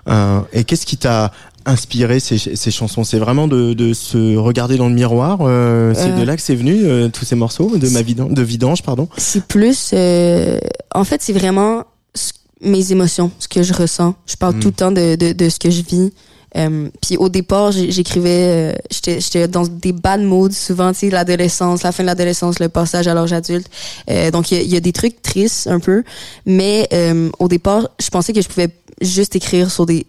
Euh, 0.07 0.39
et 0.53 0.63
qu'est-ce 0.63 0.85
qui 0.85 0.97
t'a 0.97 1.31
inspiré 1.65 2.19
ces, 2.19 2.37
ces 2.37 2.71
chansons? 2.71 3.03
C'est 3.03 3.19
vraiment 3.19 3.47
de, 3.47 3.73
de 3.73 3.93
se 3.93 4.37
regarder 4.37 4.77
dans 4.77 4.87
le 4.87 4.95
miroir. 4.95 5.39
euh, 5.41 5.93
c'est 5.93 6.11
Euh. 6.11 6.17
de 6.19 6.23
là 6.23 6.35
que 6.35 6.41
c'est 6.41 6.55
venu 6.55 6.85
euh, 6.85 7.09
tous 7.09 7.25
ces 7.25 7.35
morceaux 7.35 7.75
de 7.77 7.89
ma 7.89 8.01
vidange, 8.01 8.31
de 8.31 8.41
vidange, 8.41 8.83
pardon? 8.83 9.07
C'est 9.17 9.43
plus, 9.45 9.91
euh, 9.93 10.59
en 10.93 11.03
fait, 11.03 11.21
c'est 11.21 11.33
vraiment 11.33 11.83
ce- 12.15 12.31
mes 12.61 12.91
émotions, 12.91 13.31
ce 13.39 13.47
que 13.47 13.63
je 13.63 13.73
ressens. 13.73 14.15
Je 14.25 14.35
parle 14.37 14.55
Mm. 14.55 14.59
tout 14.61 14.67
le 14.69 14.73
temps 14.73 14.91
de, 14.91 15.15
de, 15.15 15.33
de 15.33 15.49
ce 15.49 15.59
que 15.59 15.69
je 15.69 15.81
vis. 15.81 16.13
Euh, 16.57 16.89
puis 17.01 17.17
au 17.17 17.29
départ, 17.29 17.71
j'écrivais, 17.71 18.73
euh, 18.73 18.73
j'étais 18.89 19.19
j'étais 19.19 19.47
dans 19.47 19.65
des 19.67 19.91
bad 19.91 20.21
moods, 20.21 20.51
souvent, 20.51 20.91
tu 20.93 20.99
sais, 20.99 21.09
l'adolescence, 21.09 21.83
la 21.83 21.91
fin 21.91 22.03
de 22.03 22.07
l'adolescence, 22.07 22.59
le 22.59 22.69
passage 22.69 23.07
à 23.07 23.13
l'âge 23.13 23.33
adulte. 23.33 23.67
Euh, 24.09 24.31
donc 24.31 24.51
il 24.51 24.61
y, 24.61 24.67
y 24.73 24.77
a 24.77 24.79
des 24.79 24.93
trucs 24.93 25.21
tristes 25.21 25.67
un 25.67 25.79
peu, 25.79 26.03
mais 26.45 26.87
euh, 26.93 27.29
au 27.39 27.47
départ, 27.47 27.89
je 27.99 28.09
pensais 28.09 28.31
que 28.33 28.41
je 28.41 28.47
pouvais 28.47 28.69
juste 29.01 29.35
écrire 29.35 29.69
sur 29.69 29.85
des 29.85 30.05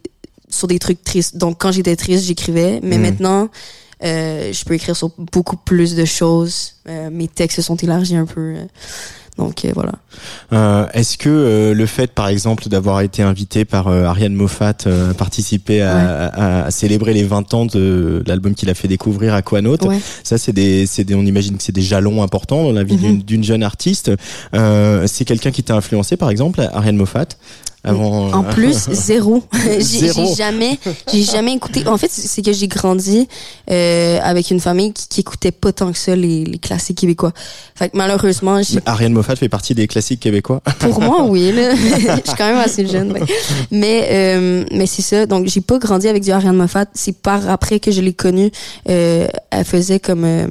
sur 0.48 0.68
des 0.68 0.78
trucs 0.78 1.02
tristes. 1.02 1.36
Donc 1.36 1.56
quand 1.58 1.72
j'étais 1.72 1.96
triste, 1.96 2.24
j'écrivais, 2.24 2.80
mais 2.82 2.98
Mm. 2.98 3.02
maintenant, 3.02 3.48
euh, 4.04 4.52
je 4.52 4.64
peux 4.64 4.74
écrire 4.74 4.96
sur 4.96 5.10
beaucoup 5.18 5.56
plus 5.56 5.94
de 5.96 6.04
choses. 6.04 6.74
Euh, 6.88 7.10
mes 7.10 7.28
textes 7.28 7.56
se 7.56 7.62
sont 7.62 7.76
élargis 7.76 8.16
un 8.16 8.26
peu. 8.26 8.54
Donc 9.38 9.64
euh, 9.64 9.70
voilà. 9.74 9.92
Euh, 10.52 10.86
Est-ce 10.94 11.18
que 11.18 11.28
euh, 11.28 11.74
le 11.74 11.86
fait, 11.86 12.10
par 12.12 12.28
exemple, 12.28 12.68
d'avoir 12.68 13.00
été 13.02 13.22
invité 13.22 13.64
par 13.64 13.88
euh, 13.88 14.04
Ariane 14.04 14.34
Moffat 14.34 14.74
euh, 14.86 15.10
à 15.10 15.14
participer 15.14 15.82
à, 15.82 16.26
à- 16.28 16.62
à 16.66 16.70
célébrer 16.70 17.12
les 17.12 17.24
20 17.24 17.52
ans 17.54 17.66
de 17.66 18.22
l'album 18.26 18.54
qu'il 18.54 18.70
a 18.70 18.74
fait 18.74 18.88
découvrir 18.88 19.34
à 19.34 19.42
Quanote, 19.42 19.84
Ouais. 19.84 20.00
ça 20.24 20.38
c'est 20.38 20.52
des, 20.52 20.86
c'est 20.86 21.04
des, 21.04 21.14
on 21.14 21.22
imagine 21.24 21.56
que 21.56 21.62
c'est 21.62 21.72
des 21.74 21.82
jalons 21.82 22.22
importants 22.22 22.62
dans 22.64 22.72
la 22.72 22.84
vie 22.84 22.94
Mhm. 22.96 23.00
d'une- 23.00 23.22
d'une 23.22 23.44
jeune 23.44 23.62
artiste. 23.62 24.10
Euh, 24.54 25.06
c'est 25.06 25.24
quelqu'un 25.24 25.50
qui 25.50 25.62
t'a 25.62 25.74
influencé, 25.76 26.16
par 26.16 26.30
exemple, 26.30 26.60
Ariane 26.72 26.96
Moffat? 26.96 27.26
Avant. 27.84 28.32
En 28.32 28.42
plus, 28.42 28.74
zéro. 28.90 29.42
j'ai 29.78 30.12
jamais, 30.34 30.78
j'ai 31.12 31.22
jamais 31.22 31.54
écouté. 31.54 31.86
En 31.86 31.96
fait, 31.96 32.10
c'est 32.10 32.42
que 32.42 32.52
j'ai 32.52 32.68
grandi 32.68 33.28
euh, 33.70 34.18
avec 34.22 34.50
une 34.50 34.60
famille 34.60 34.92
qui, 34.92 35.08
qui 35.08 35.20
écoutait 35.20 35.52
pas 35.52 35.72
tant 35.72 35.92
que 35.92 35.98
ça 35.98 36.16
les, 36.16 36.44
les 36.44 36.58
classiques 36.58 36.98
québécois. 36.98 37.32
Fait 37.74 37.90
que 37.90 37.96
malheureusement, 37.96 38.62
j'ai 38.62 38.80
Ariane 38.86 39.12
Moffat 39.12 39.36
fait 39.36 39.48
partie 39.48 39.74
des 39.74 39.86
classiques 39.86 40.20
québécois. 40.20 40.62
pour 40.80 41.00
moi, 41.00 41.24
oui. 41.24 41.52
Là. 41.52 41.74
je 41.76 41.98
suis 41.98 42.36
quand 42.36 42.48
même 42.48 42.58
assez 42.58 42.86
jeune. 42.86 43.12
ouais. 43.12 43.22
Mais 43.70 44.08
euh, 44.10 44.64
mais 44.72 44.86
c'est 44.86 45.02
ça. 45.02 45.26
Donc 45.26 45.46
j'ai 45.46 45.60
pas 45.60 45.78
grandi 45.78 46.08
avec 46.08 46.22
du 46.22 46.30
Ariane 46.30 46.56
Moffat. 46.56 46.86
C'est 46.94 47.16
par 47.16 47.48
après 47.48 47.80
que 47.80 47.90
je 47.90 48.00
l'ai 48.00 48.14
connue. 48.14 48.50
Euh, 48.88 49.26
elle 49.50 49.64
faisait 49.64 50.00
comme 50.00 50.24
euh, 50.24 50.46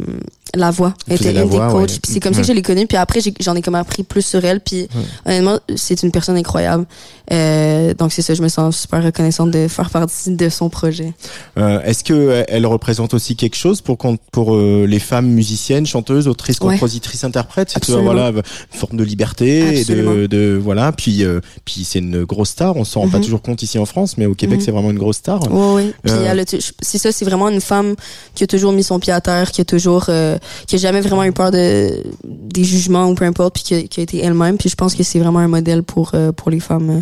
la 0.53 0.71
voix. 0.71 0.93
Elle 1.07 1.15
était 1.15 1.33
une 1.33 1.49
des 1.49 1.57
coachs. 1.57 1.73
ouais. 1.73 1.85
Puis 1.85 2.13
c'est 2.13 2.19
comme 2.19 2.33
ça 2.33 2.41
que 2.41 2.47
je 2.47 2.53
l'ai 2.53 2.61
connue. 2.61 2.87
Puis 2.87 2.97
après 2.97 3.19
j'en 3.39 3.55
ai 3.55 3.61
comme 3.61 3.75
appris 3.75 4.03
plus 4.03 4.21
sur 4.25 4.43
elle. 4.45 4.59
Puis 4.61 4.87
honnêtement, 5.25 5.59
c'est 5.75 6.01
une 6.03 6.11
personne 6.11 6.37
incroyable. 6.37 6.85
Euh, 7.31 7.93
donc 7.95 8.13
c'est 8.13 8.21
ça. 8.21 8.33
Je 8.35 8.41
me 8.41 8.47
sens 8.47 8.77
super 8.81 9.03
reconnaissante 9.03 9.51
de 9.51 9.67
faire 9.67 9.89
partie 9.89 10.31
de 10.35 10.49
son 10.49 10.69
projet. 10.69 11.13
Euh, 11.57 11.81
Est-ce 11.81 12.03
que 12.03 12.13
euh, 12.13 12.43
elle 12.47 12.65
représente 12.67 13.13
aussi 13.13 13.35
quelque 13.35 13.55
chose 13.55 13.81
pour 13.81 13.97
pour 14.31 14.55
euh, 14.55 14.85
les 14.87 14.99
femmes 14.99 15.27
musiciennes, 15.27 15.85
chanteuses, 15.85 16.27
autrices, 16.27 16.59
compositrices, 16.59 17.23
interprètes? 17.23 17.71
C'est 17.83 17.91
voilà 18.01 18.29
une 18.29 18.43
forme 18.71 18.97
de 18.97 19.03
liberté 19.03 19.79
et 19.79 19.83
de, 19.85 20.59
voilà. 20.61 20.91
Puis 20.91 21.23
puis 21.65 21.83
c'est 21.83 21.99
une 21.99 22.23
grosse 22.23 22.49
star. 22.49 22.75
On 22.77 22.83
s'en 22.85 23.01
rend 23.01 23.09
pas 23.09 23.17
Mhm. 23.17 23.23
toujours 23.23 23.41
compte 23.41 23.61
ici 23.63 23.77
en 23.79 23.85
France, 23.85 24.17
mais 24.17 24.25
au 24.25 24.35
Québec 24.35 24.59
Mhm. 24.59 24.65
c'est 24.65 24.71
vraiment 24.71 24.91
une 24.91 24.99
grosse 24.99 25.17
star. 25.17 25.39
A 25.43 26.45
tu- 26.45 26.57
c'est 26.81 26.97
ça, 26.97 27.11
c'est 27.11 27.25
vraiment 27.25 27.49
une 27.49 27.61
femme 27.61 27.95
qui 28.35 28.43
a 28.43 28.47
toujours 28.47 28.71
mis 28.73 28.83
son 28.83 28.99
pied 28.99 29.11
à 29.13 29.21
terre, 29.21 29.51
qui 29.51 29.61
a 29.61 29.65
toujours, 29.65 30.05
euh, 30.09 30.34
qui 30.67 30.75
a 30.75 30.77
jamais 30.77 31.01
vraiment 31.01 31.23
eu 31.23 31.31
peur 31.31 31.51
de 31.51 32.03
des 32.23 32.63
jugements 32.63 33.07
ou 33.09 33.15
peu 33.15 33.25
importe, 33.25 33.55
puis 33.55 33.63
qui 33.63 33.75
a, 33.75 33.81
qui 33.83 33.99
a 33.99 34.03
été 34.03 34.23
elle-même. 34.23 34.57
Puis 34.57 34.69
je 34.69 34.75
pense 34.75 34.95
que 34.95 35.03
c'est 35.03 35.19
vraiment 35.19 35.39
un 35.39 35.47
modèle 35.47 35.83
pour 35.83 36.11
euh, 36.13 36.31
pour 36.31 36.49
les 36.51 36.59
femmes 36.59 36.89
euh, 36.89 37.01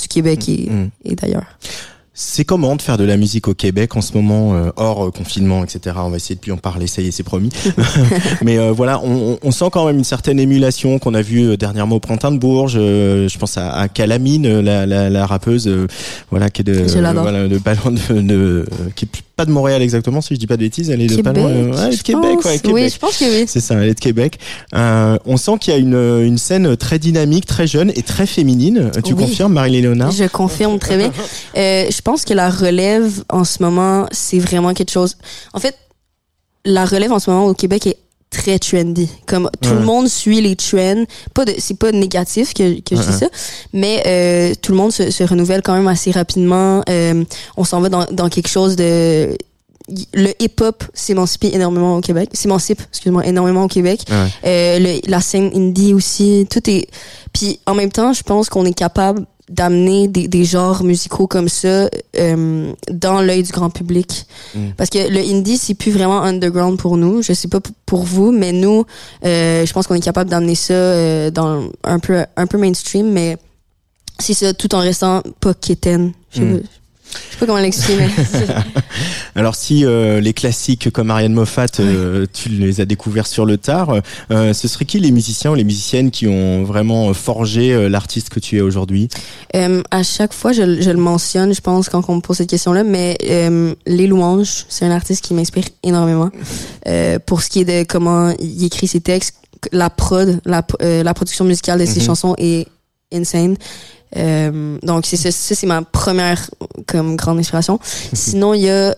du 0.00 0.08
Québec 0.08 0.48
et, 0.48 0.68
Mm. 0.70 0.90
et 1.04 1.14
d'ailleurs. 1.14 1.44
C'est 2.16 2.44
comment 2.44 2.76
de 2.76 2.80
faire 2.82 2.96
de 2.96 3.02
la 3.02 3.16
musique 3.16 3.48
au 3.48 3.54
Québec 3.54 3.96
en 3.96 4.00
ce 4.00 4.12
moment, 4.14 4.54
euh, 4.54 4.70
hors 4.76 5.06
euh, 5.06 5.10
confinement, 5.10 5.64
etc. 5.64 5.96
On 5.98 6.10
va 6.10 6.16
essayer 6.16 6.36
de 6.36 6.40
plus 6.40 6.52
en 6.52 6.56
parler, 6.58 6.86
ça 6.86 7.02
y 7.02 7.08
est, 7.08 7.10
c'est 7.10 7.24
promis. 7.24 7.50
Mais 8.44 8.56
euh, 8.56 8.70
voilà, 8.70 9.00
on, 9.02 9.36
on, 9.42 9.50
sent 9.50 9.64
quand 9.72 9.84
même 9.84 9.98
une 9.98 10.04
certaine 10.04 10.38
émulation 10.38 11.00
qu'on 11.00 11.14
a 11.14 11.22
vue 11.22 11.56
dernièrement 11.56 11.96
au 11.96 12.00
printemps 12.00 12.30
de 12.30 12.38
Bourges. 12.38 12.74
je 12.74 13.38
pense 13.38 13.58
à, 13.58 13.72
à 13.72 13.88
Calamine, 13.88 14.60
la, 14.60 14.86
la, 14.86 15.10
la 15.10 15.26
rappeuse, 15.26 15.68
voilà, 16.30 16.50
qui 16.50 16.60
est 16.62 16.64
de, 16.64 16.84
voilà, 16.84 17.48
de 17.48 17.58
ballon 17.58 17.90
de, 17.90 18.20
de, 18.20 18.64
qui 18.94 19.06
est 19.06 19.22
pas 19.36 19.44
de 19.44 19.50
Montréal 19.50 19.82
exactement, 19.82 20.20
si 20.20 20.34
je 20.34 20.40
dis 20.40 20.46
pas 20.46 20.56
de 20.56 20.62
bêtises, 20.62 20.90
elle 20.90 21.00
est 21.00 21.06
de 21.06 21.16
Québec, 21.16 21.36
ouais, 21.36 21.96
de 21.96 22.02
Québec, 22.02 22.44
ouais, 22.44 22.58
Québec. 22.58 22.74
Oui, 22.74 22.88
je 22.88 22.98
pense 22.98 23.16
que 23.16 23.24
oui. 23.24 23.44
C'est 23.48 23.60
ça, 23.60 23.74
elle 23.74 23.88
est 23.88 23.94
de 23.94 24.00
Québec. 24.00 24.38
on 24.72 25.36
sent 25.36 25.52
qu'il 25.60 25.72
y 25.74 25.76
a 25.76 25.78
une, 25.78 25.94
une 26.24 26.38
scène 26.38 26.76
très 26.76 26.98
dynamique, 26.98 27.46
très 27.46 27.66
jeune 27.66 27.90
et 27.90 28.02
très 28.02 28.26
féminine. 28.26 28.90
Tu 29.04 29.14
confirmes, 29.14 29.52
Marie-Léonard 29.52 30.12
Je 30.12 30.24
confirme 30.24 30.78
très 30.78 30.96
bien. 30.96 31.12
je 31.54 32.00
pense 32.02 32.24
que 32.24 32.34
la 32.34 32.50
relève 32.50 33.24
en 33.28 33.44
ce 33.44 33.62
moment, 33.62 34.06
c'est 34.12 34.38
vraiment 34.38 34.74
quelque 34.74 34.92
chose. 34.92 35.16
En 35.52 35.60
fait, 35.60 35.76
la 36.64 36.84
relève 36.84 37.12
en 37.12 37.18
ce 37.18 37.30
moment 37.30 37.46
au 37.46 37.54
Québec 37.54 37.86
est 37.86 37.98
très 38.34 38.58
trendy. 38.58 39.08
Comme 39.26 39.48
tout 39.60 39.74
le 39.74 39.80
monde 39.80 40.08
suit 40.08 40.40
les 40.40 40.56
trends. 40.56 41.04
Pas 41.34 41.44
de, 41.44 41.54
c'est 41.58 41.78
pas 41.78 41.92
négatif 41.92 42.52
que, 42.52 42.80
que 42.80 42.96
je 42.96 43.02
dis 43.02 43.12
ça, 43.12 43.26
mais 43.72 44.02
euh, 44.06 44.54
tout 44.60 44.72
le 44.72 44.78
monde 44.78 44.92
se, 44.92 45.10
se, 45.10 45.22
renouvelle 45.24 45.62
quand 45.62 45.74
même 45.74 45.88
assez 45.88 46.10
rapidement. 46.10 46.82
Euh, 46.88 47.24
on 47.56 47.64
s'en 47.64 47.80
va 47.80 47.88
dans, 47.88 48.04
dans 48.10 48.28
quelque 48.28 48.48
chose 48.48 48.76
de 48.76 49.36
le 50.14 50.30
hip-hop 50.40 50.82
s'émancipe 50.94 51.44
énormément 51.44 51.98
au 51.98 52.00
Québec, 52.00 52.30
s'émancipe, 52.32 52.80
excuse-moi, 52.88 53.26
énormément 53.26 53.64
au 53.64 53.68
Québec. 53.68 54.00
Euh, 54.10 54.78
le, 54.78 55.10
la 55.10 55.20
scène 55.20 55.50
indie 55.54 55.92
aussi, 55.92 56.46
tout 56.50 56.70
est. 56.70 56.88
Puis 57.34 57.60
en 57.66 57.74
même 57.74 57.92
temps, 57.92 58.14
je 58.14 58.22
pense 58.22 58.48
qu'on 58.48 58.64
est 58.64 58.72
capable 58.72 59.26
d'amener 59.50 60.08
des, 60.08 60.26
des 60.26 60.44
genres 60.44 60.84
musicaux 60.84 61.26
comme 61.26 61.48
ça 61.48 61.88
euh, 62.16 62.72
dans 62.90 63.20
l'œil 63.20 63.42
du 63.42 63.52
grand 63.52 63.68
public 63.68 64.26
mm. 64.54 64.70
parce 64.76 64.88
que 64.88 64.98
le 65.10 65.20
indie 65.20 65.58
c'est 65.58 65.74
plus 65.74 65.92
vraiment 65.92 66.22
underground 66.22 66.78
pour 66.78 66.96
nous 66.96 67.22
je 67.22 67.34
sais 67.34 67.48
pas 67.48 67.60
pour 67.84 68.04
vous 68.04 68.32
mais 68.32 68.52
nous 68.52 68.86
euh, 69.24 69.66
je 69.66 69.72
pense 69.74 69.86
qu'on 69.86 69.94
est 69.94 70.00
capable 70.00 70.30
d'amener 70.30 70.54
ça 70.54 70.72
euh, 70.72 71.30
dans 71.30 71.68
un 71.84 71.98
peu 71.98 72.24
un 72.36 72.46
peu 72.46 72.56
mainstream 72.56 73.10
mais 73.12 73.36
c'est 74.18 74.34
ça 74.34 74.54
tout 74.54 74.74
en 74.74 74.80
restant 74.80 75.22
pas 75.40 75.52
quétaine 75.52 76.12
mm. 76.36 76.60
Je 77.14 77.32
sais 77.32 77.38
pas 77.38 77.46
comment 77.46 77.58
l'exprimer. 77.58 78.08
Alors 79.34 79.54
si 79.54 79.84
euh, 79.84 80.20
les 80.20 80.32
classiques 80.32 80.90
comme 80.90 81.10
Ariane 81.10 81.32
Moffat, 81.32 81.66
euh, 81.80 82.26
tu 82.32 82.48
les 82.48 82.80
as 82.80 82.84
découverts 82.84 83.26
sur 83.26 83.44
le 83.44 83.58
tard, 83.58 84.00
euh, 84.30 84.52
ce 84.52 84.68
serait 84.68 84.84
qui 84.84 85.00
les 85.00 85.10
musiciens 85.10 85.50
ou 85.50 85.54
les 85.54 85.64
musiciennes 85.64 86.10
qui 86.10 86.26
ont 86.28 86.64
vraiment 86.64 87.12
forgé 87.14 87.88
l'artiste 87.88 88.28
que 88.28 88.40
tu 88.40 88.58
es 88.58 88.60
aujourd'hui? 88.60 89.08
À 89.52 90.02
chaque 90.02 90.32
fois, 90.32 90.52
je, 90.52 90.80
je, 90.80 90.90
le 90.90 90.98
mentionne, 90.98 91.54
je 91.54 91.60
pense, 91.60 91.88
quand 91.88 92.02
on 92.08 92.16
me 92.16 92.20
pose 92.20 92.38
cette 92.38 92.50
question-là, 92.50 92.84
mais 92.84 93.16
Les 93.86 94.06
Louanges, 94.06 94.66
c'est 94.68 94.84
un 94.84 94.90
artiste 94.90 95.24
qui 95.24 95.34
m'inspire 95.34 95.64
énormément. 95.82 96.30
pour 97.26 97.42
ce 97.42 97.48
qui 97.48 97.60
est 97.60 97.64
de 97.64 97.84
comment 97.84 98.34
il 98.38 98.64
écrit 98.64 98.86
ses 98.86 99.00
textes, 99.00 99.36
la 99.72 99.90
prod, 99.90 100.40
la, 100.44 100.64
la 100.80 101.14
production 101.14 101.44
musicale 101.44 101.80
de 101.80 101.86
ses 101.86 102.00
mhm. 102.00 102.06
chansons 102.06 102.34
est 102.38 102.66
insane. 103.12 103.56
Euh, 104.16 104.78
donc 104.82 105.06
c'est 105.06 105.16
ça, 105.16 105.30
c'est 105.30 105.66
ma 105.66 105.82
première 105.82 106.50
comme 106.86 107.16
grande 107.16 107.38
inspiration. 107.38 107.78
Sinon 108.12 108.54
il 108.54 108.62
y 108.62 108.70
a 108.70 108.94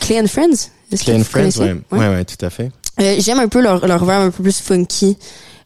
Clay 0.00 0.20
and 0.20 0.26
Friends. 0.26 0.70
Clay 0.98 1.16
and 1.16 1.24
Friends, 1.24 1.58
ouais. 1.58 1.76
ouais. 1.92 2.08
ouais, 2.08 2.24
tout 2.24 2.44
à 2.44 2.50
fait. 2.50 2.70
Euh, 3.00 3.16
J'aime 3.18 3.38
un 3.38 3.48
peu 3.48 3.60
leur 3.60 3.86
leur 3.86 4.04
verbe 4.04 4.24
un 4.24 4.30
peu 4.30 4.42
plus 4.42 4.60
funky, 4.60 5.16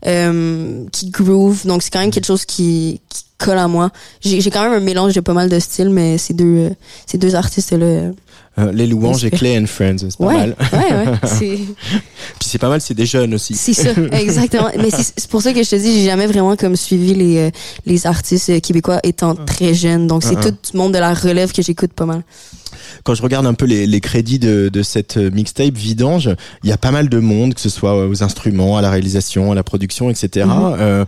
euh, 0.07 0.85
qui 0.93 1.11
groove. 1.11 1.67
Donc 1.67 1.83
c'est 1.83 1.91
quand 1.91 2.01
même 2.01 2.11
quelque 2.11 2.27
chose 2.27 2.45
qui, 2.45 3.01
qui 3.09 3.25
colle 3.45 3.59
à 3.59 3.69
moi. 3.69 3.91
J'ai 4.21 4.51
quand 4.51 4.63
même 4.63 4.73
un 4.73 4.81
mélange 4.81 5.15
de 5.15 5.21
pas 5.21 5.33
mal 5.33 5.49
de 5.49 5.59
styles, 5.59 5.91
mais 5.91 6.19
ces 6.19 6.35
deux 6.35 6.45
euh, 6.45 6.71
ces 7.07 7.19
deux 7.19 7.35
artistes 7.35 7.73
là 7.73 8.11
euh, 8.57 8.71
les 8.73 8.87
louanges 8.87 9.25
et 9.25 9.31
Clay 9.33 9.59
and 9.59 9.67
Friends, 9.67 9.99
c'est 9.99 10.17
pas 10.17 10.33
mal. 10.33 10.57
Ouais, 10.73 10.79
ouais, 10.79 11.19
Puis 12.39 12.49
c'est 12.49 12.59
pas 12.59 12.69
mal, 12.69 12.81
c'est 12.81 12.95
des 12.95 13.07
jeunes 13.07 13.35
aussi. 13.35 13.55
C'est 13.55 13.75
ça, 13.75 13.91
exactement. 14.13 14.69
Mais 14.77 14.91
c'est 14.91 15.27
pour 15.29 15.43
ça 15.43 15.53
que 15.53 15.61
je 15.61 15.69
te 15.69 15.75
dis, 15.75 15.93
j'ai 15.93 16.05
jamais 16.05 16.29
vraiment 16.29 16.55
comme 16.55 16.77
suivi 16.77 17.15
les 17.15 17.39
euh, 17.39 17.51
les 17.85 18.07
artistes 18.07 18.61
québécois 18.61 19.01
étant 19.03 19.35
très 19.35 19.75
jeunes. 19.75 20.07
Donc 20.07 20.23
c'est 20.23 20.37
tout 20.37 20.57
le 20.73 20.79
monde 20.79 20.95
de 20.95 20.99
la 20.99 21.15
relève 21.15 21.53
que 21.53 21.63
j'écoute 21.63 21.93
pas 21.93 22.07
mal 22.07 22.23
quand 23.05 23.15
je 23.15 23.23
regarde 23.23 23.47
un 23.47 23.55
peu 23.55 23.67
les, 23.67 23.87
les 23.87 24.01
crédits 24.01 24.39
de, 24.39 24.71
de 24.73 24.83
cette 24.83 25.17
mixtape 25.17 25.75
Vidange, 25.75 26.31
il 26.63 26.71
y 26.71 26.73
a 26.73 26.79
pas 26.79 26.91
mal 26.91 27.09
de 27.09 27.19
monde, 27.19 27.55
que 27.55 27.61
ce 27.61 27.69
soit 27.69 28.07
aux 28.07 28.23
instruments, 28.23 28.77
à 28.77 28.83
la 28.83 28.91
réalisation, 28.91 29.53
à 29.53 29.55
la 29.55 29.63
production, 29.63 30.11
etc. 30.11 30.47
Mhm. 30.47 30.77
Euh, 30.81 31.05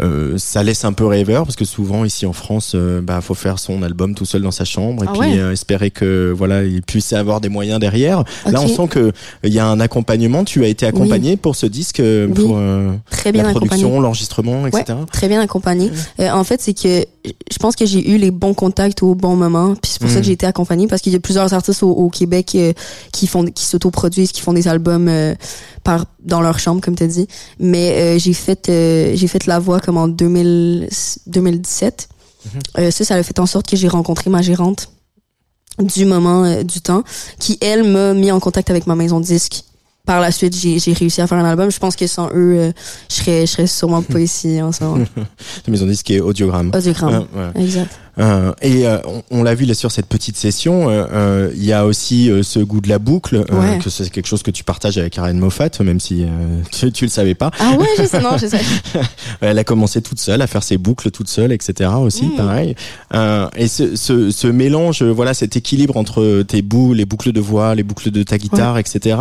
euh, 0.00 0.38
ça 0.38 0.62
laisse 0.62 0.84
un 0.84 0.92
peu 0.92 1.06
rêveur 1.06 1.44
parce 1.44 1.56
que 1.56 1.64
souvent 1.64 1.77
ici 2.04 2.26
en 2.26 2.32
France, 2.32 2.72
euh, 2.74 3.00
bah 3.00 3.20
faut 3.20 3.34
faire 3.34 3.58
son 3.58 3.82
album 3.82 4.14
tout 4.14 4.24
seul 4.24 4.42
dans 4.42 4.50
sa 4.50 4.64
chambre 4.64 5.04
et 5.04 5.06
ah 5.08 5.18
puis 5.18 5.38
euh, 5.38 5.52
espérer 5.52 5.90
que 5.90 6.32
voilà 6.36 6.64
il 6.64 6.82
puisse 6.82 7.12
avoir 7.12 7.40
des 7.40 7.48
moyens 7.48 7.80
derrière. 7.80 8.24
Là, 8.46 8.60
on 8.60 8.68
sent 8.68 8.88
que 8.88 9.12
il 9.44 9.52
y 9.52 9.58
a 9.58 9.66
un 9.66 9.80
accompagnement. 9.80 10.44
Tu 10.44 10.64
as 10.64 10.68
été 10.68 10.86
accompagné 10.86 11.36
pour 11.36 11.56
ce 11.56 11.66
disque, 11.66 12.02
pour 12.34 12.60
très 13.10 13.32
bien 13.32 13.44
la 13.44 13.50
production, 13.50 14.00
l'enregistrement, 14.00 14.66
etc. 14.66 14.98
très 15.10 15.28
bien 15.28 15.40
accompagné. 15.40 15.90
en 16.18 16.44
fait, 16.44 16.60
c'est 16.60 16.74
que 16.74 17.04
je 17.50 17.58
pense 17.58 17.76
que 17.76 17.86
j'ai 17.86 18.10
eu 18.10 18.18
les 18.18 18.30
bons 18.30 18.54
contacts 18.54 19.02
au 19.02 19.14
bon 19.14 19.36
moment, 19.36 19.74
puis 19.74 19.92
c'est 19.92 20.00
pour 20.00 20.08
ça 20.08 20.16
que 20.16 20.20
mhm. 20.20 20.24
j'ai 20.24 20.32
été 20.32 20.46
accompagné 20.46 20.86
parce 20.86 21.02
qu'il 21.02 21.12
y 21.12 21.16
a 21.16 21.20
plusieurs 21.20 21.52
artistes 21.54 21.82
au, 21.82 22.08
Québec 22.08 22.52
euh, 22.54 22.72
qui 23.12 23.26
font 23.26 23.44
qui 23.44 23.64
s'autoproduisent, 23.64 24.32
qui 24.32 24.40
font 24.40 24.52
des 24.52 24.68
albums 24.68 25.08
euh, 25.08 25.34
par 25.84 26.06
dans 26.28 26.40
leur 26.40 26.58
chambre 26.58 26.80
comme 26.80 26.94
tu 26.94 27.02
as 27.02 27.08
dit. 27.08 27.28
Mais 27.58 27.92
euh, 27.92 28.18
j'ai 28.18 28.32
fait 28.32 28.70
j'ai 29.14 29.28
fait 29.28 29.46
la 29.46 29.58
voix 29.58 29.80
comme 29.80 29.96
en 29.96 30.08
2017. 30.08 32.08
Mhm. 32.44 32.90
ça 32.90 33.04
ça 33.04 33.14
a 33.16 33.22
fait 33.22 33.38
en 33.40 33.46
sorte 33.46 33.68
que 33.68 33.76
j'ai 33.76 33.88
rencontré 33.88 34.30
ma 34.30 34.42
gérante 34.42 34.90
du 35.80 36.04
moment 36.04 36.62
du 36.62 36.80
temps 36.80 37.02
qui 37.38 37.58
elle 37.60 37.84
m'a 37.84 38.14
mis 38.14 38.32
en 38.32 38.40
contact 38.40 38.70
avec 38.70 38.86
ma 38.86 38.94
maison 38.94 39.20
de 39.20 39.24
disque 39.24 39.64
par 40.08 40.22
la 40.22 40.32
suite, 40.32 40.56
j'ai 40.56 40.92
réussi 40.94 41.20
à 41.20 41.26
faire 41.26 41.36
un 41.36 41.44
album. 41.44 41.70
Je 41.70 41.78
pense 41.78 41.94
que 41.94 42.06
sans 42.06 42.30
eux, 42.34 42.72
je 43.10 43.14
serais, 43.14 43.42
je 43.42 43.52
serais 43.52 43.66
sûrement 43.66 44.00
pas 44.00 44.20
ici 44.30 44.60
en 44.62 44.72
ce 44.72 44.82
moment. 44.82 45.04
La 45.66 45.70
maison 45.70 45.84
de 45.84 45.90
disque 45.90 46.10
est 46.10 46.20
Audiogramme. 46.20 46.72
Audiogramme, 46.74 47.26
exact. 47.54 47.90
Euh, 48.18 48.52
et 48.62 48.86
euh, 48.86 48.98
on, 49.30 49.42
l'a 49.42 49.54
vu 49.54 49.64
là 49.64 49.74
sur 49.74 49.90
cette 49.90 50.06
petite 50.06 50.36
session, 50.36 50.86
euh, 50.88 51.50
il 51.54 51.64
y 51.64 51.72
a 51.72 51.86
aussi 51.86 52.30
ce 52.42 52.58
goût 52.58 52.80
de 52.80 52.88
la 52.88 52.98
boucle, 52.98 53.44
que 53.82 53.90
c'est 53.90 54.10
quelque 54.10 54.26
chose 54.26 54.42
que 54.42 54.50
tu 54.50 54.64
partages 54.64 54.98
avec 54.98 55.12
Karen 55.12 55.38
Moffat, 55.38 55.70
même 55.80 56.00
si 56.00 56.24
tu, 56.72 56.92
tu 56.92 57.04
le 57.04 57.10
savais 57.10 57.34
pas. 57.34 57.50
Ah 57.60 57.74
ouais, 57.78 57.86
je 57.98 58.04
sais, 58.04 58.20
non, 58.20 58.36
je 58.36 58.46
sais. 58.46 58.60
Elle 59.40 59.58
a 59.58 59.64
commencé 59.64 60.02
toute 60.02 60.20
seule 60.20 60.42
à 60.42 60.46
faire 60.46 60.62
ses 60.62 60.78
boucles 60.78 61.10
toute 61.10 61.28
seule, 61.28 61.52
etc. 61.52 61.90
Aussi, 61.98 62.26
mm. 62.26 62.36
pareil. 62.36 62.74
et 63.56 63.68
ce, 63.68 63.96
ce, 63.96 64.30
ce, 64.30 64.46
mélange, 64.46 65.02
voilà, 65.02 65.34
cet 65.34 65.56
équilibre 65.56 65.96
entre 65.96 66.42
tes 66.42 66.62
bouts, 66.62 66.94
les 66.94 67.04
boucles 67.04 67.32
de 67.32 67.40
voix, 67.40 67.74
les 67.74 67.82
boucles 67.82 68.10
de 68.10 68.22
ta 68.22 68.38
guitare, 68.38 68.78
etc. 68.78 69.16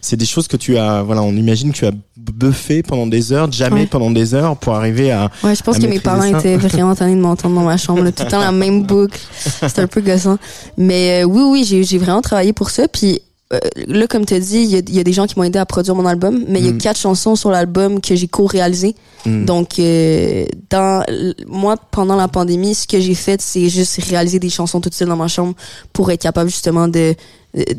c'est 0.00 0.16
des 0.16 0.26
choses 0.26 0.48
que 0.48 0.56
tu 0.56 0.76
as, 0.76 1.02
voilà, 1.02 1.22
on 1.22 1.32
imagine 1.32 1.72
que 1.72 1.78
tu 1.78 1.86
as 1.86 1.92
buffé 2.16 2.82
pendant 2.82 3.06
des 3.06 3.32
heures, 3.32 3.50
jamais 3.50 3.86
pendant 3.86 4.10
des 4.10 4.34
heures 4.34 4.56
pour 4.56 4.74
arriver 4.74 5.10
à. 5.10 5.30
Ouais, 5.42 5.54
je 5.54 5.62
pense 5.62 5.78
que 5.78 5.86
mes 5.86 6.00
parents 6.00 6.24
étaient 6.24 6.56
vraiment 6.56 6.94
tannés 6.94 7.14
de 7.14 7.20
m'entendre 7.20 7.54
dans 7.54 7.64
ma 7.64 7.76
chambre 7.76 8.02
dans 8.30 8.40
la 8.40 8.52
même 8.52 8.82
boucle. 8.82 9.20
C'est 9.34 9.78
un 9.78 9.86
peu 9.86 10.00
gossant. 10.00 10.38
Mais 10.76 11.22
euh, 11.22 11.24
oui, 11.24 11.42
oui, 11.64 11.84
j'ai 11.84 11.98
vraiment 11.98 12.22
travaillé 12.22 12.52
pour 12.52 12.70
ça. 12.70 12.88
Puis 12.88 13.20
euh, 13.52 13.60
là, 13.86 14.08
comme 14.08 14.26
tu 14.26 14.34
as 14.34 14.40
dit, 14.40 14.58
il 14.58 14.94
y, 14.94 14.98
a 14.98 15.04
des 15.04 15.12
gens 15.12 15.26
qui 15.26 15.38
m'ont 15.38 15.44
aidé 15.44 15.60
à 15.60 15.66
produire 15.66 15.94
mon 15.94 16.04
album, 16.04 16.44
mais 16.48 16.58
il 16.58 16.66
y 16.66 16.68
a 16.68 16.72
mm. 16.72 16.78
quatre 16.78 16.98
chansons 16.98 17.36
sur 17.36 17.50
l'album 17.50 18.00
que 18.00 18.16
j'ai 18.16 18.26
co-réalisées. 18.26 18.96
Mm. 19.24 19.44
Donc, 19.44 19.78
euh, 19.78 20.46
dans 20.68 21.04
moi, 21.46 21.76
pendant 21.92 22.16
la 22.16 22.26
pandémie, 22.26 22.74
ce 22.74 22.88
que 22.88 22.98
j'ai 22.98 23.14
fait, 23.14 23.40
c'est 23.40 23.68
juste 23.68 24.02
réaliser 24.02 24.40
des 24.40 24.50
chansons 24.50 24.80
toutes 24.80 24.94
seules 24.94 25.08
dans 25.08 25.16
ma 25.16 25.28
chambre 25.28 25.54
pour 25.92 26.10
être 26.10 26.22
capable 26.22 26.50
justement 26.50 26.88
de 26.88 27.14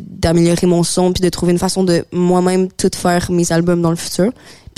d'améliorer 0.08 0.66
mon 0.66 0.82
son 0.82 1.14
puis 1.14 1.22
de 1.22 1.30
trouver 1.30 1.52
une 1.52 1.60
façon 1.60 1.84
de 1.84 2.04
moi-même 2.12 2.68
tout 2.72 2.90
faire 2.96 3.30
mes 3.30 3.52
albums 3.52 3.82
dans 3.82 3.92
le 3.92 3.96
futur. 3.96 4.32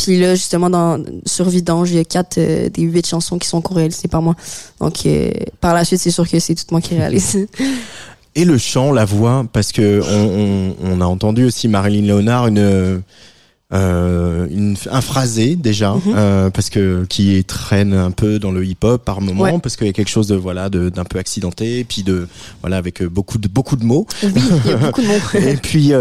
Puis 0.04 0.20
là, 0.20 0.36
justement, 0.36 0.70
dans, 0.70 1.04
sur 1.26 1.50
Vidange, 1.50 1.92
il 1.92 1.98
y 1.98 2.00
a 2.00 2.06
quatre 2.06 2.38
euh, 2.38 2.70
des 2.70 2.84
huit 2.84 3.06
chansons 3.06 3.38
qui 3.38 3.48
sont 3.48 3.62
co-réalisées 3.62 4.08
par 4.08 4.22
moi. 4.22 4.36
Donc, 4.80 5.06
euh, 5.06 5.32
par 5.62 5.74
la 5.74 5.84
suite, 5.86 6.00
c'est 6.00 6.12
sûr 6.12 6.30
que 6.30 6.40
c'est 6.40 6.56
tout 6.56 6.66
moi 6.72 6.82
qui 6.82 6.96
réalise. 6.96 7.48
Et 8.36 8.46
le 8.46 8.58
chant, 8.58 8.92
la 8.92 9.06
voix, 9.06 9.46
parce 9.52 9.72
que 9.72 10.02
on, 10.04 10.76
on, 10.88 10.98
on 10.98 11.02
a 11.02 11.06
entendu 11.06 11.46
aussi 11.46 11.68
Marilyn 11.68 12.04
Léonard, 12.04 12.48
une 12.48 13.02
euh, 13.72 14.48
une, 14.50 14.76
un 14.90 15.02
phrasé 15.02 15.56
déjà 15.56 15.92
mhm. 15.92 16.02
euh, 16.08 16.50
parce 16.50 16.72
que 16.72 17.06
qui 17.08 17.44
traîne 17.44 17.94
un 17.94 18.10
peu 18.10 18.40
dans 18.40 18.50
le 18.52 18.66
hip 18.66 18.78
hop 18.82 19.06
par 19.06 19.22
moment 19.22 19.60
parce 19.60 19.76
qu'il 19.76 19.86
y 19.86 19.92
a 19.92 19.94
quelque 19.94 20.10
chose 20.10 20.26
de 20.26 20.36
voilà 20.36 20.72
d'un 20.72 21.04
peu 21.04 21.20
accidenté 21.20 21.84
puis 21.84 22.02
de 22.02 22.28
voilà 22.62 22.78
avec 22.78 23.04
beaucoup 23.04 23.38
de 23.38 23.48
beaucoup 23.48 23.76
de 23.76 23.86
mots 23.86 24.08
oui 24.24 24.42
il 24.66 24.72
y 24.72 24.74
a 24.74 24.78
beaucoup 24.78 25.04
de 25.04 25.08
mots 25.08 25.20
et 25.36 25.56
puis 25.56 25.92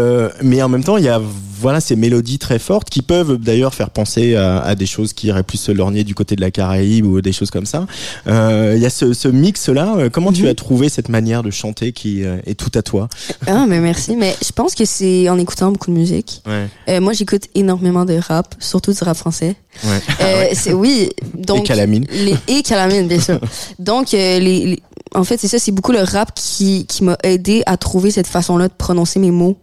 mais 0.41 0.63
en 0.63 0.69
même 0.69 0.83
temps 0.83 0.97
il 0.97 1.03
y 1.03 1.09
a 1.09 1.21
voilà 1.59 1.79
ces 1.81 1.95
mélodies 1.95 2.39
très 2.39 2.59
fortes 2.59 2.89
qui 2.89 3.01
peuvent 3.01 3.37
d'ailleurs 3.37 3.73
faire 3.73 3.89
penser 3.89 4.35
à, 4.35 4.59
à, 4.59 4.75
des 4.75 4.85
choses 4.85 5.13
qui 5.13 5.27
iraient 5.27 5.43
plus 5.43 5.57
se 5.57 5.71
lorgner 5.71 6.03
du 6.03 6.15
côté 6.15 6.35
de 6.35 6.41
la 6.41 6.51
Caraïbe 6.51 7.05
ou 7.05 7.21
des 7.21 7.31
choses 7.31 7.51
comme 7.51 7.65
ça 7.65 7.85
euh, 8.27 8.73
il 8.75 8.81
y 8.81 8.85
a 8.85 8.89
ce, 8.89 9.13
ce 9.13 9.27
mix 9.27 9.69
là 9.69 10.09
comment 10.11 10.31
tu 10.31 10.43
mhm. 10.43 10.49
as 10.49 10.55
trouvé 10.55 10.89
cette 10.89 11.09
manière 11.09 11.43
de 11.43 11.51
chanter 11.51 11.91
qui 11.91 12.23
est 12.23 12.55
tout 12.55 12.71
à 12.75 12.81
toi? 12.81 13.09
Ah 13.47 13.65
mais 13.67 13.79
merci 13.79 14.15
mais 14.15 14.35
je 14.45 14.51
pense 14.51 14.75
que 14.75 14.85
c'est 14.85 15.29
en 15.29 15.37
écoutant 15.37 15.71
beaucoup 15.71 15.91
de 15.91 15.95
musique 15.97 16.41
ouais. 16.47 16.99
moi 16.99 17.13
j'écoute 17.13 17.43
énormément 17.55 18.05
de 18.05 18.19
rap, 18.19 18.55
surtout 18.59 18.93
du 18.93 19.03
rap 19.03 19.17
français. 19.17 19.55
Ouais. 19.83 19.99
Euh, 20.21 20.45
c'est 20.53 20.73
oui, 20.73 21.09
donc 21.33 21.61
et 21.61 21.63
Calamine. 21.63 22.05
Les, 22.11 22.35
et 22.47 22.63
Calamine 22.63 23.07
bien 23.07 23.19
sûr. 23.19 23.39
donc 23.79 24.13
euh, 24.13 24.39
les, 24.39 24.79
en 25.19 25.23
fait, 25.23 25.37
c'est 25.37 25.47
ça, 25.47 25.59
c'est 25.59 25.71
beaucoup 25.71 25.91
le 25.91 26.01
rap 26.01 26.31
qui, 26.33 26.85
qui 26.87 27.03
m'a 27.03 27.17
aidé 27.23 27.61
à 27.65 27.77
trouver 27.77 28.09
cette 28.11 28.27
façon-là 28.27 28.67
de 28.69 28.73
prononcer 28.73 29.19
mes 29.19 29.31
mots. 29.31 29.57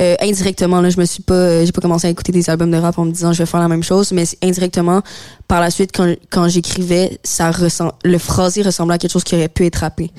Euh, 0.00 0.14
indirectement, 0.22 0.80
là, 0.80 0.88
je 0.90 0.98
me 0.98 1.04
suis 1.04 1.22
pas, 1.22 1.34
euh, 1.34 1.64
j'ai 1.66 1.72
pas 1.72 1.80
commencé 1.82 2.06
à 2.06 2.10
écouter 2.10 2.32
des 2.32 2.48
albums 2.48 2.70
de 2.70 2.76
rap 2.76 2.98
en 2.98 3.04
me 3.04 3.12
disant 3.12 3.32
je 3.32 3.38
vais 3.38 3.46
faire 3.46 3.60
la 3.60 3.68
même 3.68 3.82
chose, 3.82 4.12
mais 4.12 4.24
indirectement, 4.42 5.02
par 5.48 5.60
la 5.60 5.70
suite, 5.70 5.90
quand, 5.94 6.14
quand 6.30 6.48
j'écrivais, 6.48 7.18
ça 7.24 7.50
ressemble, 7.50 7.92
le 8.04 8.18
phrasé 8.18 8.62
ressemblait 8.62 8.94
à 8.94 8.98
quelque 8.98 9.12
chose 9.12 9.24
qui 9.24 9.34
aurait 9.34 9.48
pu 9.48 9.66
être 9.66 9.76
rappé. 9.76 10.10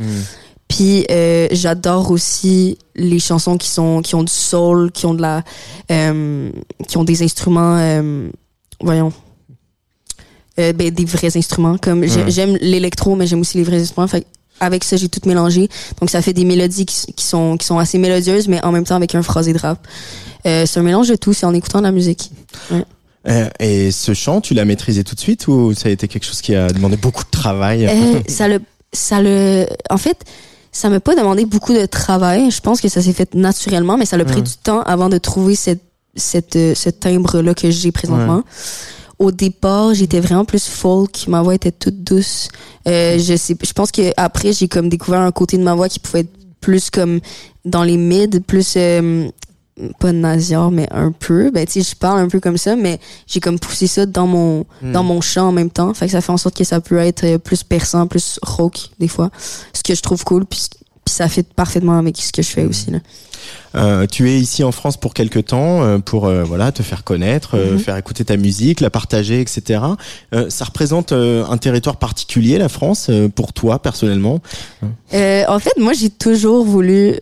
Puis 0.67 1.05
euh, 1.11 1.47
j'adore 1.51 2.11
aussi 2.11 2.77
les 2.95 3.19
chansons 3.19 3.57
qui 3.57 3.67
sont 3.67 4.01
qui 4.01 4.15
ont 4.15 4.23
du 4.23 4.31
soul, 4.31 4.91
qui 4.93 5.05
ont 5.05 5.13
de 5.13 5.21
la 5.21 5.43
qui 6.87 6.97
ont 6.97 7.03
des 7.03 7.23
instruments 7.23 7.75
voyons 8.79 9.11
euh, 10.59 10.73
ben, 10.73 10.89
des 10.91 11.05
vrais 11.05 11.35
instruments 11.37 11.77
comme 11.77 12.05
j'ai- 12.07 12.29
j'aime 12.31 12.57
l'électro 12.61 13.15
mais 13.15 13.27
j'aime 13.27 13.41
aussi 13.41 13.57
les 13.57 13.63
vrais 13.63 13.81
instruments 13.81 14.07
fait 14.07 14.25
avec 14.59 14.83
ça 14.83 14.95
j'ai 14.97 15.09
tout 15.09 15.21
mélangé. 15.25 15.69
Donc 15.99 16.09
ça 16.09 16.21
fait 16.21 16.33
des 16.33 16.45
mélodies 16.45 16.85
qui, 16.85 17.13
qui 17.13 17.25
sont 17.25 17.57
qui 17.57 17.65
sont 17.65 17.79
assez 17.79 17.97
mélodieuses 17.97 18.47
mais 18.47 18.63
en 18.63 18.71
même 18.71 18.83
temps 18.83 18.95
avec 18.95 19.15
un 19.15 19.23
phrasé 19.23 19.53
de 19.53 19.59
rap. 19.59 19.87
Euh, 20.45 20.65
c'est 20.65 20.79
un 20.79 20.83
mélange 20.83 21.07
de 21.07 21.15
tout 21.15 21.33
c'est 21.33 21.45
en 21.45 21.53
écoutant 21.53 21.79
de 21.79 21.85
la 21.85 21.91
musique. 21.91 22.31
Ouais. 22.71 22.85
Euh, 23.27 23.49
et 23.59 23.91
ce 23.91 24.15
chant, 24.15 24.41
tu 24.41 24.55
l'as 24.55 24.65
maîtrisé 24.65 25.03
tout 25.03 25.13
de 25.13 25.19
suite 25.19 25.47
ou 25.47 25.73
ça 25.73 25.89
a 25.89 25.91
été 25.91 26.07
quelque 26.07 26.25
chose 26.25 26.41
qui 26.41 26.55
a 26.55 26.67
demandé 26.69 26.97
beaucoup 26.97 27.23
de 27.23 27.29
travail? 27.29 27.85
Euh, 27.85 28.19
ça 28.27 28.47
le 28.47 28.61
ça 28.93 29.21
le 29.21 29.67
en 29.89 29.97
fait 29.97 30.17
ça 30.71 30.89
m'a 30.89 30.99
pas 30.99 31.15
demandé 31.15 31.45
beaucoup 31.45 31.73
de 31.73 31.85
travail. 31.85 32.49
Je 32.49 32.61
pense 32.61 32.81
que 32.81 32.89
ça 32.89 33.01
s'est 33.01 33.13
fait 33.13 33.33
naturellement 33.35 33.97
mais 33.97 34.05
ça 34.05 34.17
l'a 34.17 34.25
pris 34.25 34.41
du 34.41 34.57
temps 34.63 34.81
avant 34.81 35.09
de 35.09 35.17
trouver 35.17 35.55
cette 35.55 35.83
cette 36.15 36.53
ce 36.53 36.89
timbre 36.89 37.41
là 37.41 37.53
que 37.53 37.71
j'ai 37.71 37.91
présentement 37.91 38.43
au 39.21 39.31
départ 39.31 39.93
j'étais 39.93 40.19
vraiment 40.19 40.45
plus 40.45 40.67
folk. 40.67 41.27
Ma 41.27 41.41
voix 41.41 41.53
était 41.53 41.71
toute 41.71 42.03
douce. 42.03 42.49
Euh, 42.87 43.19
je 43.19 43.35
sais 43.37 43.55
je 43.63 43.73
pense 43.73 43.91
que 43.91 44.11
après 44.17 44.51
j'ai 44.51 44.67
comme 44.67 44.89
découvert 44.89 45.21
un 45.21 45.31
côté 45.31 45.57
de 45.57 45.63
ma 45.63 45.75
voix 45.75 45.87
qui 45.87 45.99
pouvait 45.99 46.21
être 46.21 46.35
plus 46.59 46.89
comme 46.89 47.19
dans 47.63 47.83
les 47.83 47.97
mids 47.97 48.39
plus 48.45 48.73
euh, 48.77 49.29
pas 49.99 50.11
nasillard 50.11 50.71
mais 50.71 50.87
un 50.91 51.11
peu. 51.11 51.51
Ben 51.51 51.67
tu 51.67 51.73
sais 51.83 51.91
je 51.91 51.95
parle 51.95 52.19
un 52.19 52.27
peu 52.29 52.39
comme 52.39 52.57
ça 52.57 52.75
mais 52.75 52.99
j'ai 53.27 53.39
comme 53.39 53.59
poussé 53.59 53.85
ça 53.85 54.07
dans 54.07 54.25
mon 54.25 54.65
dans 54.81 55.03
mon 55.03 55.21
chant 55.21 55.49
en 55.49 55.51
même 55.51 55.69
temps. 55.69 55.93
Fait 55.93 56.07
que 56.07 56.11
ça 56.11 56.21
fait 56.21 56.31
en 56.31 56.37
sorte 56.37 56.57
que 56.57 56.63
ça 56.63 56.81
peut 56.81 56.97
être 56.97 57.37
plus 57.37 57.63
perçant 57.63 58.07
plus 58.07 58.39
rock 58.41 58.89
des 58.99 59.07
fois. 59.07 59.29
Ce 59.73 59.83
que 59.83 59.93
je 59.93 60.01
trouve 60.01 60.23
cool 60.23 60.45
puis 60.45 60.67
puis 61.05 61.13
ça 61.13 61.27
fit 61.27 61.43
parfaitement 61.43 61.97
avec 61.97 62.17
ce 62.17 62.31
que 62.31 62.41
je 62.41 62.49
fais 62.49 62.65
aussi 62.65 62.91
là 62.91 62.99
Euh, 63.73 64.05
tu 64.05 64.29
es 64.29 64.37
ici 64.37 64.63
en 64.63 64.71
France 64.71 64.97
pour 64.97 65.13
quelque 65.13 65.39
temps 65.39 65.81
euh, 65.81 65.99
pour 65.99 66.25
euh, 66.25 66.43
voilà 66.43 66.71
te 66.71 66.83
faire 66.83 67.03
connaître, 67.03 67.57
euh, 67.57 67.77
faire 67.77 67.95
écouter 67.95 68.25
ta 68.25 68.35
musique, 68.35 68.81
la 68.81 68.89
partager, 68.89 69.39
etc. 69.39 69.81
Ça 70.49 70.65
représente 70.65 71.11
un 71.11 71.57
territoire 71.57 71.97
particulier, 71.97 72.57
la 72.57 72.69
France, 72.69 73.09
pour 73.35 73.53
toi 73.53 73.81
personnellement? 73.81 74.41
En 75.13 75.59
fait, 75.59 75.77
moi, 75.77 75.93
j'ai 75.93 76.09
toujours 76.09 76.65
voulu 76.65 77.19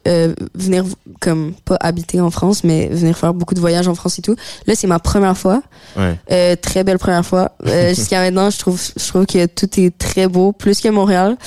venir, 0.56 0.86
comme 1.20 1.54
pas 1.66 1.78
habiter 1.80 2.22
en 2.22 2.32
France, 2.32 2.64
mais 2.64 2.88
venir 2.88 3.18
faire 3.18 3.34
beaucoup 3.34 3.56
de 3.56 3.60
voyages 3.60 3.88
en 3.88 3.96
France 3.96 4.20
et 4.20 4.22
tout. 4.22 4.36
Là, 4.68 4.76
c'est 4.76 4.88
ma 4.88 5.00
première 5.00 5.38
fois. 5.38 5.62
Ouais. 5.98 6.56
Très 6.58 6.84
belle 6.84 7.00
première 7.00 7.26
fois. 7.26 7.52
Jusqu'à 7.90 8.22
maintenant, 8.22 8.50
je 8.50 8.60
trouve, 8.60 8.82
je 8.98 9.08
trouve 9.08 9.26
que 9.26 9.46
tout 9.46 9.80
est 9.80 9.98
très 9.98 10.28
beau, 10.28 10.52
plus 10.52 10.82
que 10.82 10.90
Montréal. 10.90 11.38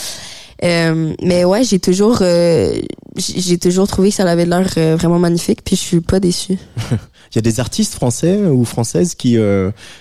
Euh, 0.62 1.14
mais 1.22 1.44
ouais, 1.44 1.64
j'ai 1.64 1.78
toujours, 1.78 2.18
euh, 2.20 2.72
j'ai 3.16 3.58
toujours 3.58 3.88
trouvé 3.88 4.10
que 4.10 4.14
ça 4.14 4.30
avait 4.30 4.46
l'air 4.46 4.68
euh, 4.76 4.96
vraiment 4.96 5.18
magnifique, 5.18 5.60
puis 5.64 5.76
je 5.76 5.80
suis 5.80 6.00
pas 6.00 6.20
déçue. 6.20 6.58
Il 7.32 7.36
y 7.36 7.38
a 7.38 7.42
des 7.42 7.60
artistes 7.60 7.94
français 7.94 8.36
ou 8.44 8.64
françaises 8.66 9.14
qui 9.14 9.38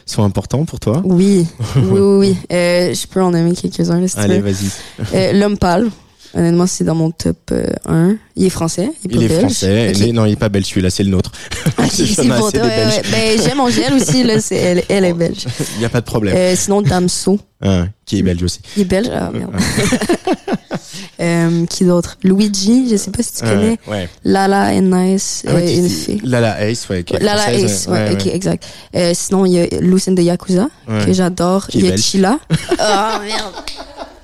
sont 0.06 0.24
importants 0.24 0.66
pour 0.66 0.82
toi? 0.82 1.02
Oui, 1.06 1.48
oui, 1.78 1.84
oui. 1.90 2.00
oui. 2.00 2.38
Je 2.50 3.08
peux 3.08 3.22
en 3.22 3.32
nommer 3.32 3.54
quelques-uns, 3.54 4.06
si 4.06 4.20
Allez, 4.20 4.40
vas-y. 4.40 5.34
L'homme 5.34 5.58
pâle. 5.58 5.90
Honnêtement, 6.34 6.66
c'est 6.66 6.84
dans 6.86 6.96
mon 6.96 7.12
top 7.12 7.38
euh, 7.52 7.66
1. 7.86 8.16
Il 8.38 8.46
est 8.46 8.50
français. 8.50 8.90
Il 9.04 9.12
est, 9.12 9.14
Il 9.14 9.18
pas 9.18 9.24
est 9.26 9.28
belge. 9.28 9.42
français. 9.42 9.90
Ok. 9.90 9.98
Il 10.00 10.08
est- 10.08 10.12
non, 10.14 10.26
il 10.26 10.32
est 10.32 10.36
pas 10.38 10.50
belge 10.50 10.66
celui-là, 10.66 10.90
c'est 10.90 11.04
le 11.04 11.10
nôtre. 11.10 11.32
Y 11.78 11.90
c'est 12.16 12.28
pour 12.28 12.52
toi, 12.52 12.62
ouais, 12.62 12.68
ouais. 12.70 13.02
Ben, 13.12 13.42
j'aime 13.44 13.60
Angèle 13.60 13.94
aussi, 13.94 14.24
là, 14.24 14.36
elle, 14.52 14.84
elle 14.88 15.06
est 15.06 15.14
belge. 15.14 15.46
Il 15.76 15.80
n'y 15.80 15.86
a 15.86 15.90
pas 15.90 16.00
de 16.02 16.06
problème. 16.06 16.36
Euh, 16.38 16.56
sinon, 16.56 16.82
Damso, 16.82 17.38
Ah, 17.62 17.86
qui 18.06 18.20
est 18.20 18.22
belge 18.22 18.44
aussi. 18.44 18.60
il 18.78 18.84
est 18.84 18.86
belge? 18.86 19.10
Ah, 19.14 19.30
merde. 19.34 19.52
euh, 21.20 21.66
qui 21.66 21.84
d'autre? 21.86 22.18
Luigi, 22.24 22.88
je 22.90 22.96
sais 22.96 23.12
pas 23.12 23.24
si 23.24 23.34
tu 23.34 23.42
connais. 23.44 23.78
Ouais, 23.88 23.92
ouais. 23.92 24.10
Lala 24.24 24.72
and 24.74 24.82
Nice, 24.84 25.44
Ah 25.48 25.54
ouais, 25.56 25.64
euh, 25.68 25.78
une 25.80 25.90
fille. 25.90 26.22
Lala 26.24 26.62
Ace, 26.70 26.88
ouais. 26.90 27.04
qui 27.04 27.16
est 27.16 27.20
Lala 27.20 27.54
Ace, 27.54 27.88
ouais, 27.90 28.14
ok, 28.14 28.28
exact. 28.28 28.66
Euh, 28.96 29.12
sinon, 29.14 29.46
il 29.46 29.52
y 29.54 29.60
a 29.60 29.66
Lucine 29.82 30.16
de 30.16 30.22
Yakuza, 30.22 30.68
que 31.06 31.14
j'adore. 31.14 31.68
Il 31.74 31.86
y 31.86 31.92
a. 31.92 31.98
Chila. 31.98 32.40
Ah, 32.80 33.20
merde. 33.24 33.54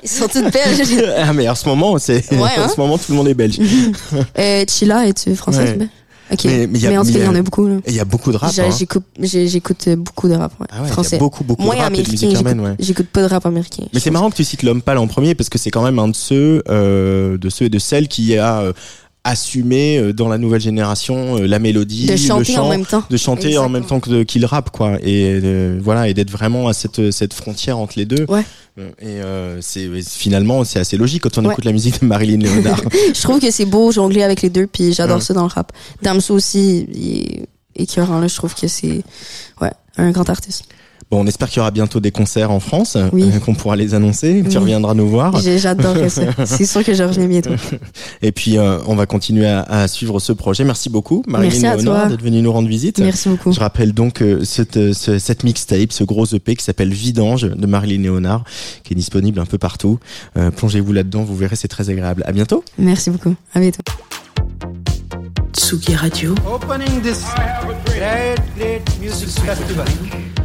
Ils 0.08 0.15
sont 0.15 0.28
toutes 0.28 0.52
belges. 0.52 1.04
Ah 1.17 1.34
mais 1.34 1.48
en 1.50 1.56
ce 1.56 1.67
moment, 1.67 1.98
c'est 2.00 2.24
Ouais, 2.32 2.38
en 2.58 2.62
hein. 2.63 2.67
ce 2.74 2.80
moment 2.80 2.98
tout 2.98 3.12
le 3.12 3.15
monde 3.15 3.28
est 3.28 3.34
belge. 3.34 3.60
euh, 4.39 4.63
Chila, 4.67 5.08
es-tu 5.08 5.36
française? 5.36 5.78
Ouais. 5.80 5.88
Ok. 6.32 6.41
Mais- 6.46 6.58
Mais, 6.58 6.67
mais 6.67 6.80
il 6.80 6.82
y 6.84 6.88
a- 6.88 7.00
en 7.02 7.06
tout 7.06 7.12
cas, 7.13 7.20
il 7.20 7.24
y 7.26 7.28
en 7.28 7.36
a 7.36 7.41
beaucoup. 7.41 7.67
Et 7.70 7.82
il 7.88 7.96
y 7.96 8.00
a 8.00 8.06
beaucoup 8.06 8.32
de 8.34 8.38
rap. 8.38 8.52
Hein. 8.58 8.70
J'écoute, 8.78 9.04
j'écoute 9.22 9.88
beaucoup 9.98 10.28
de 10.28 10.34
rap, 10.36 10.52
ouais. 10.60 10.67
Ah 10.70 10.82
ouais, 10.82 10.88
y 10.88 10.89
a 10.89 10.93
français. 10.93 11.17
beaucoup, 11.17 11.43
beaucoup 11.46 11.62
Moins 11.63 11.76
de 11.76 11.80
rap 11.82 11.93
et 11.93 11.98
de 11.98 12.02
américain, 12.02 12.28
j'écoute- 12.80 13.00
ouais. 13.00 13.06
Pas 13.13 13.22
de 13.22 13.28
rap 13.28 13.46
américain. 13.46 13.84
Mais 13.93 14.00
c'est 14.02 14.12
marrant 14.12 14.30
que 14.30 14.36
tu 14.36 14.43
cites 14.43 14.63
l'homme 14.63 14.82
pâle 14.82 14.98
en 14.98 15.08
premier 15.08 15.36
parce 15.36 15.50
que 15.50 15.58
c'est 15.58 15.70
quand 15.72 15.84
même 15.84 16.00
un 16.00 16.10
de 16.10 16.15
ceux, 16.15 16.63
euh, 16.70 17.38
de 17.38 17.50
ceux 17.50 17.65
et 17.65 17.70
de 17.70 17.80
celles 17.80 18.08
qui 18.10 18.38
a 18.38 18.63
assumé 19.23 19.97
euh, 19.97 20.13
dans 20.13 20.30
la 20.30 20.38
nouvelle 20.38 20.62
génération 20.62 21.38
euh, 21.38 21.47
la 21.47 21.60
mélodie, 21.60 22.06
De 22.06 22.12
le 22.12 22.17
chanter 22.17 22.53
chant, 22.53 22.65
en 22.65 22.69
même 22.69 22.86
temps. 22.86 23.03
de 23.10 23.17
chanter 23.17 23.58
en 23.58 23.67
même 23.69 23.86
temps 23.86 23.99
que 23.99 24.23
qu'il 24.23 24.45
rappe 24.45 24.69
quoi, 24.71 24.97
et 25.01 25.39
euh, 25.43 25.80
voilà 25.82 26.08
et 26.08 26.13
d'être 26.13 26.32
vraiment 26.32 26.67
à 26.67 26.73
cette 26.73 27.12
cette 27.12 27.34
frontière 27.34 27.77
entre 27.77 27.93
les 27.97 28.06
deux. 28.06 28.25
Ouais. 28.30 28.43
Euh, 28.80 28.89
Et 28.99 29.06
euh, 29.21 29.60
c'est 29.62 29.89
finalement 30.01 30.63
c'est 30.63 30.80
assez 30.80 30.97
logique 30.97 31.23
quand 31.23 31.38
on 31.38 31.45
Ouais. 31.45 31.51
écoute 31.51 31.65
la 31.65 31.73
musique 31.73 31.99
de 32.01 32.06
Marilyn 32.06 32.39
Léonard. 32.39 32.82
Je 33.13 33.21
trouve 33.21 33.39
que 33.39 33.51
c'est 33.51 33.65
beau 33.65 33.91
jongler 33.91 34.23
avec 34.23 34.41
les 34.41 34.49
deux, 34.49 34.67
puis 34.67 34.93
j'adore 34.93 35.17
Ouais. 35.17 35.23
ça 35.23 35.34
dans 35.34 35.43
le 35.43 35.47
rap. 35.49 35.71
Damso 36.01 36.34
aussi, 36.36 36.88
il 36.93 37.17
est 37.19 37.84
écœurant, 37.84 38.19
là. 38.19 38.27
Je 38.27 38.36
trouve 38.36 38.53
que 38.56 38.67
c'est, 38.67 39.01
ouais, 39.62 39.71
un 39.97 40.12
grand 40.12 40.30
artiste. 40.30 40.65
Bon, 41.12 41.22
on 41.24 41.28
espère 41.28 41.50
qu'il 41.50 41.58
y 41.58 41.60
aura 41.62 41.72
bientôt 41.72 42.00
des 42.00 42.12
concerts 42.12 42.52
en 42.52 42.60
France, 42.60 42.98
Oui. 43.13 43.24
euh, 43.34 43.39
qu'on 43.39 43.54
pourra 43.56 43.76
les 43.76 43.93
annoncer. 43.93 44.41
Tu 44.43 44.50
Oui. 44.50 44.58
reviendras 44.58 44.93
nous 44.93 45.08
voir. 45.08 45.39
J'adorerais 45.39 46.10
ça. 46.10 46.24
C'est 46.46 46.65
sûr 46.65 46.84
que 46.84 46.93
je 46.93 47.04
reviens 47.04 47.28
bientôt. 47.28 47.52
Et 48.22 48.32
puis 48.32 48.58
euh, 48.58 48.80
on 48.88 48.96
va 48.96 49.06
continuer 49.06 49.48
à, 49.48 49.62
à 49.63 49.88
suivre 49.88 50.20
ce 50.20 50.32
projet. 50.34 50.63
Merci 50.63 50.89
beaucoup 50.89 51.24
Marilyn 51.28 51.76
d'être 52.10 52.22
venue 52.22 52.41
nous 52.41 52.52
rendre 52.52 52.67
visite. 52.67 53.00
Merci 53.00 53.30
beaucoup. 53.30 53.52
Je 53.52 53.60
rappelle 53.60 53.93
donc 53.93 54.22
euh, 54.22 54.43
cette, 54.43 54.93
ce- 54.93 55.20
cette 55.20 55.43
mixtape, 55.43 55.91
ce 55.91 56.04
gros 56.04 56.26
EP 56.26 56.56
qui 56.56 56.63
s'appelle 56.63 56.93
Vidange 56.93 57.43
de 57.43 57.65
Marilyn 57.67 58.02
Léonard, 58.04 58.43
qui 58.84 58.93
est 58.93 58.96
disponible 58.98 59.39
un 59.39 59.46
peu 59.46 59.58
partout. 59.58 60.00
Euh, 60.38 60.52
Plongez-vous 60.52 60.93
là-dedans, 60.93 61.24
vous 61.24 61.36
verrez, 61.36 61.56
c'est 61.56 61.67
très 61.67 61.89
agréable. 61.89 62.24
À 62.26 62.32
bientôt. 62.32 62.63
Merci 62.78 63.10
beaucoup. 63.10 63.36
À 63.54 63.60
bientôt. 63.60 63.82
Tsugi 65.54 65.96
Radio, 65.96 66.36
opening 66.52 67.02
this 67.02 67.24
great, 67.86 68.39
great 68.58 68.82
music 69.02 69.30
festival. 69.30 69.86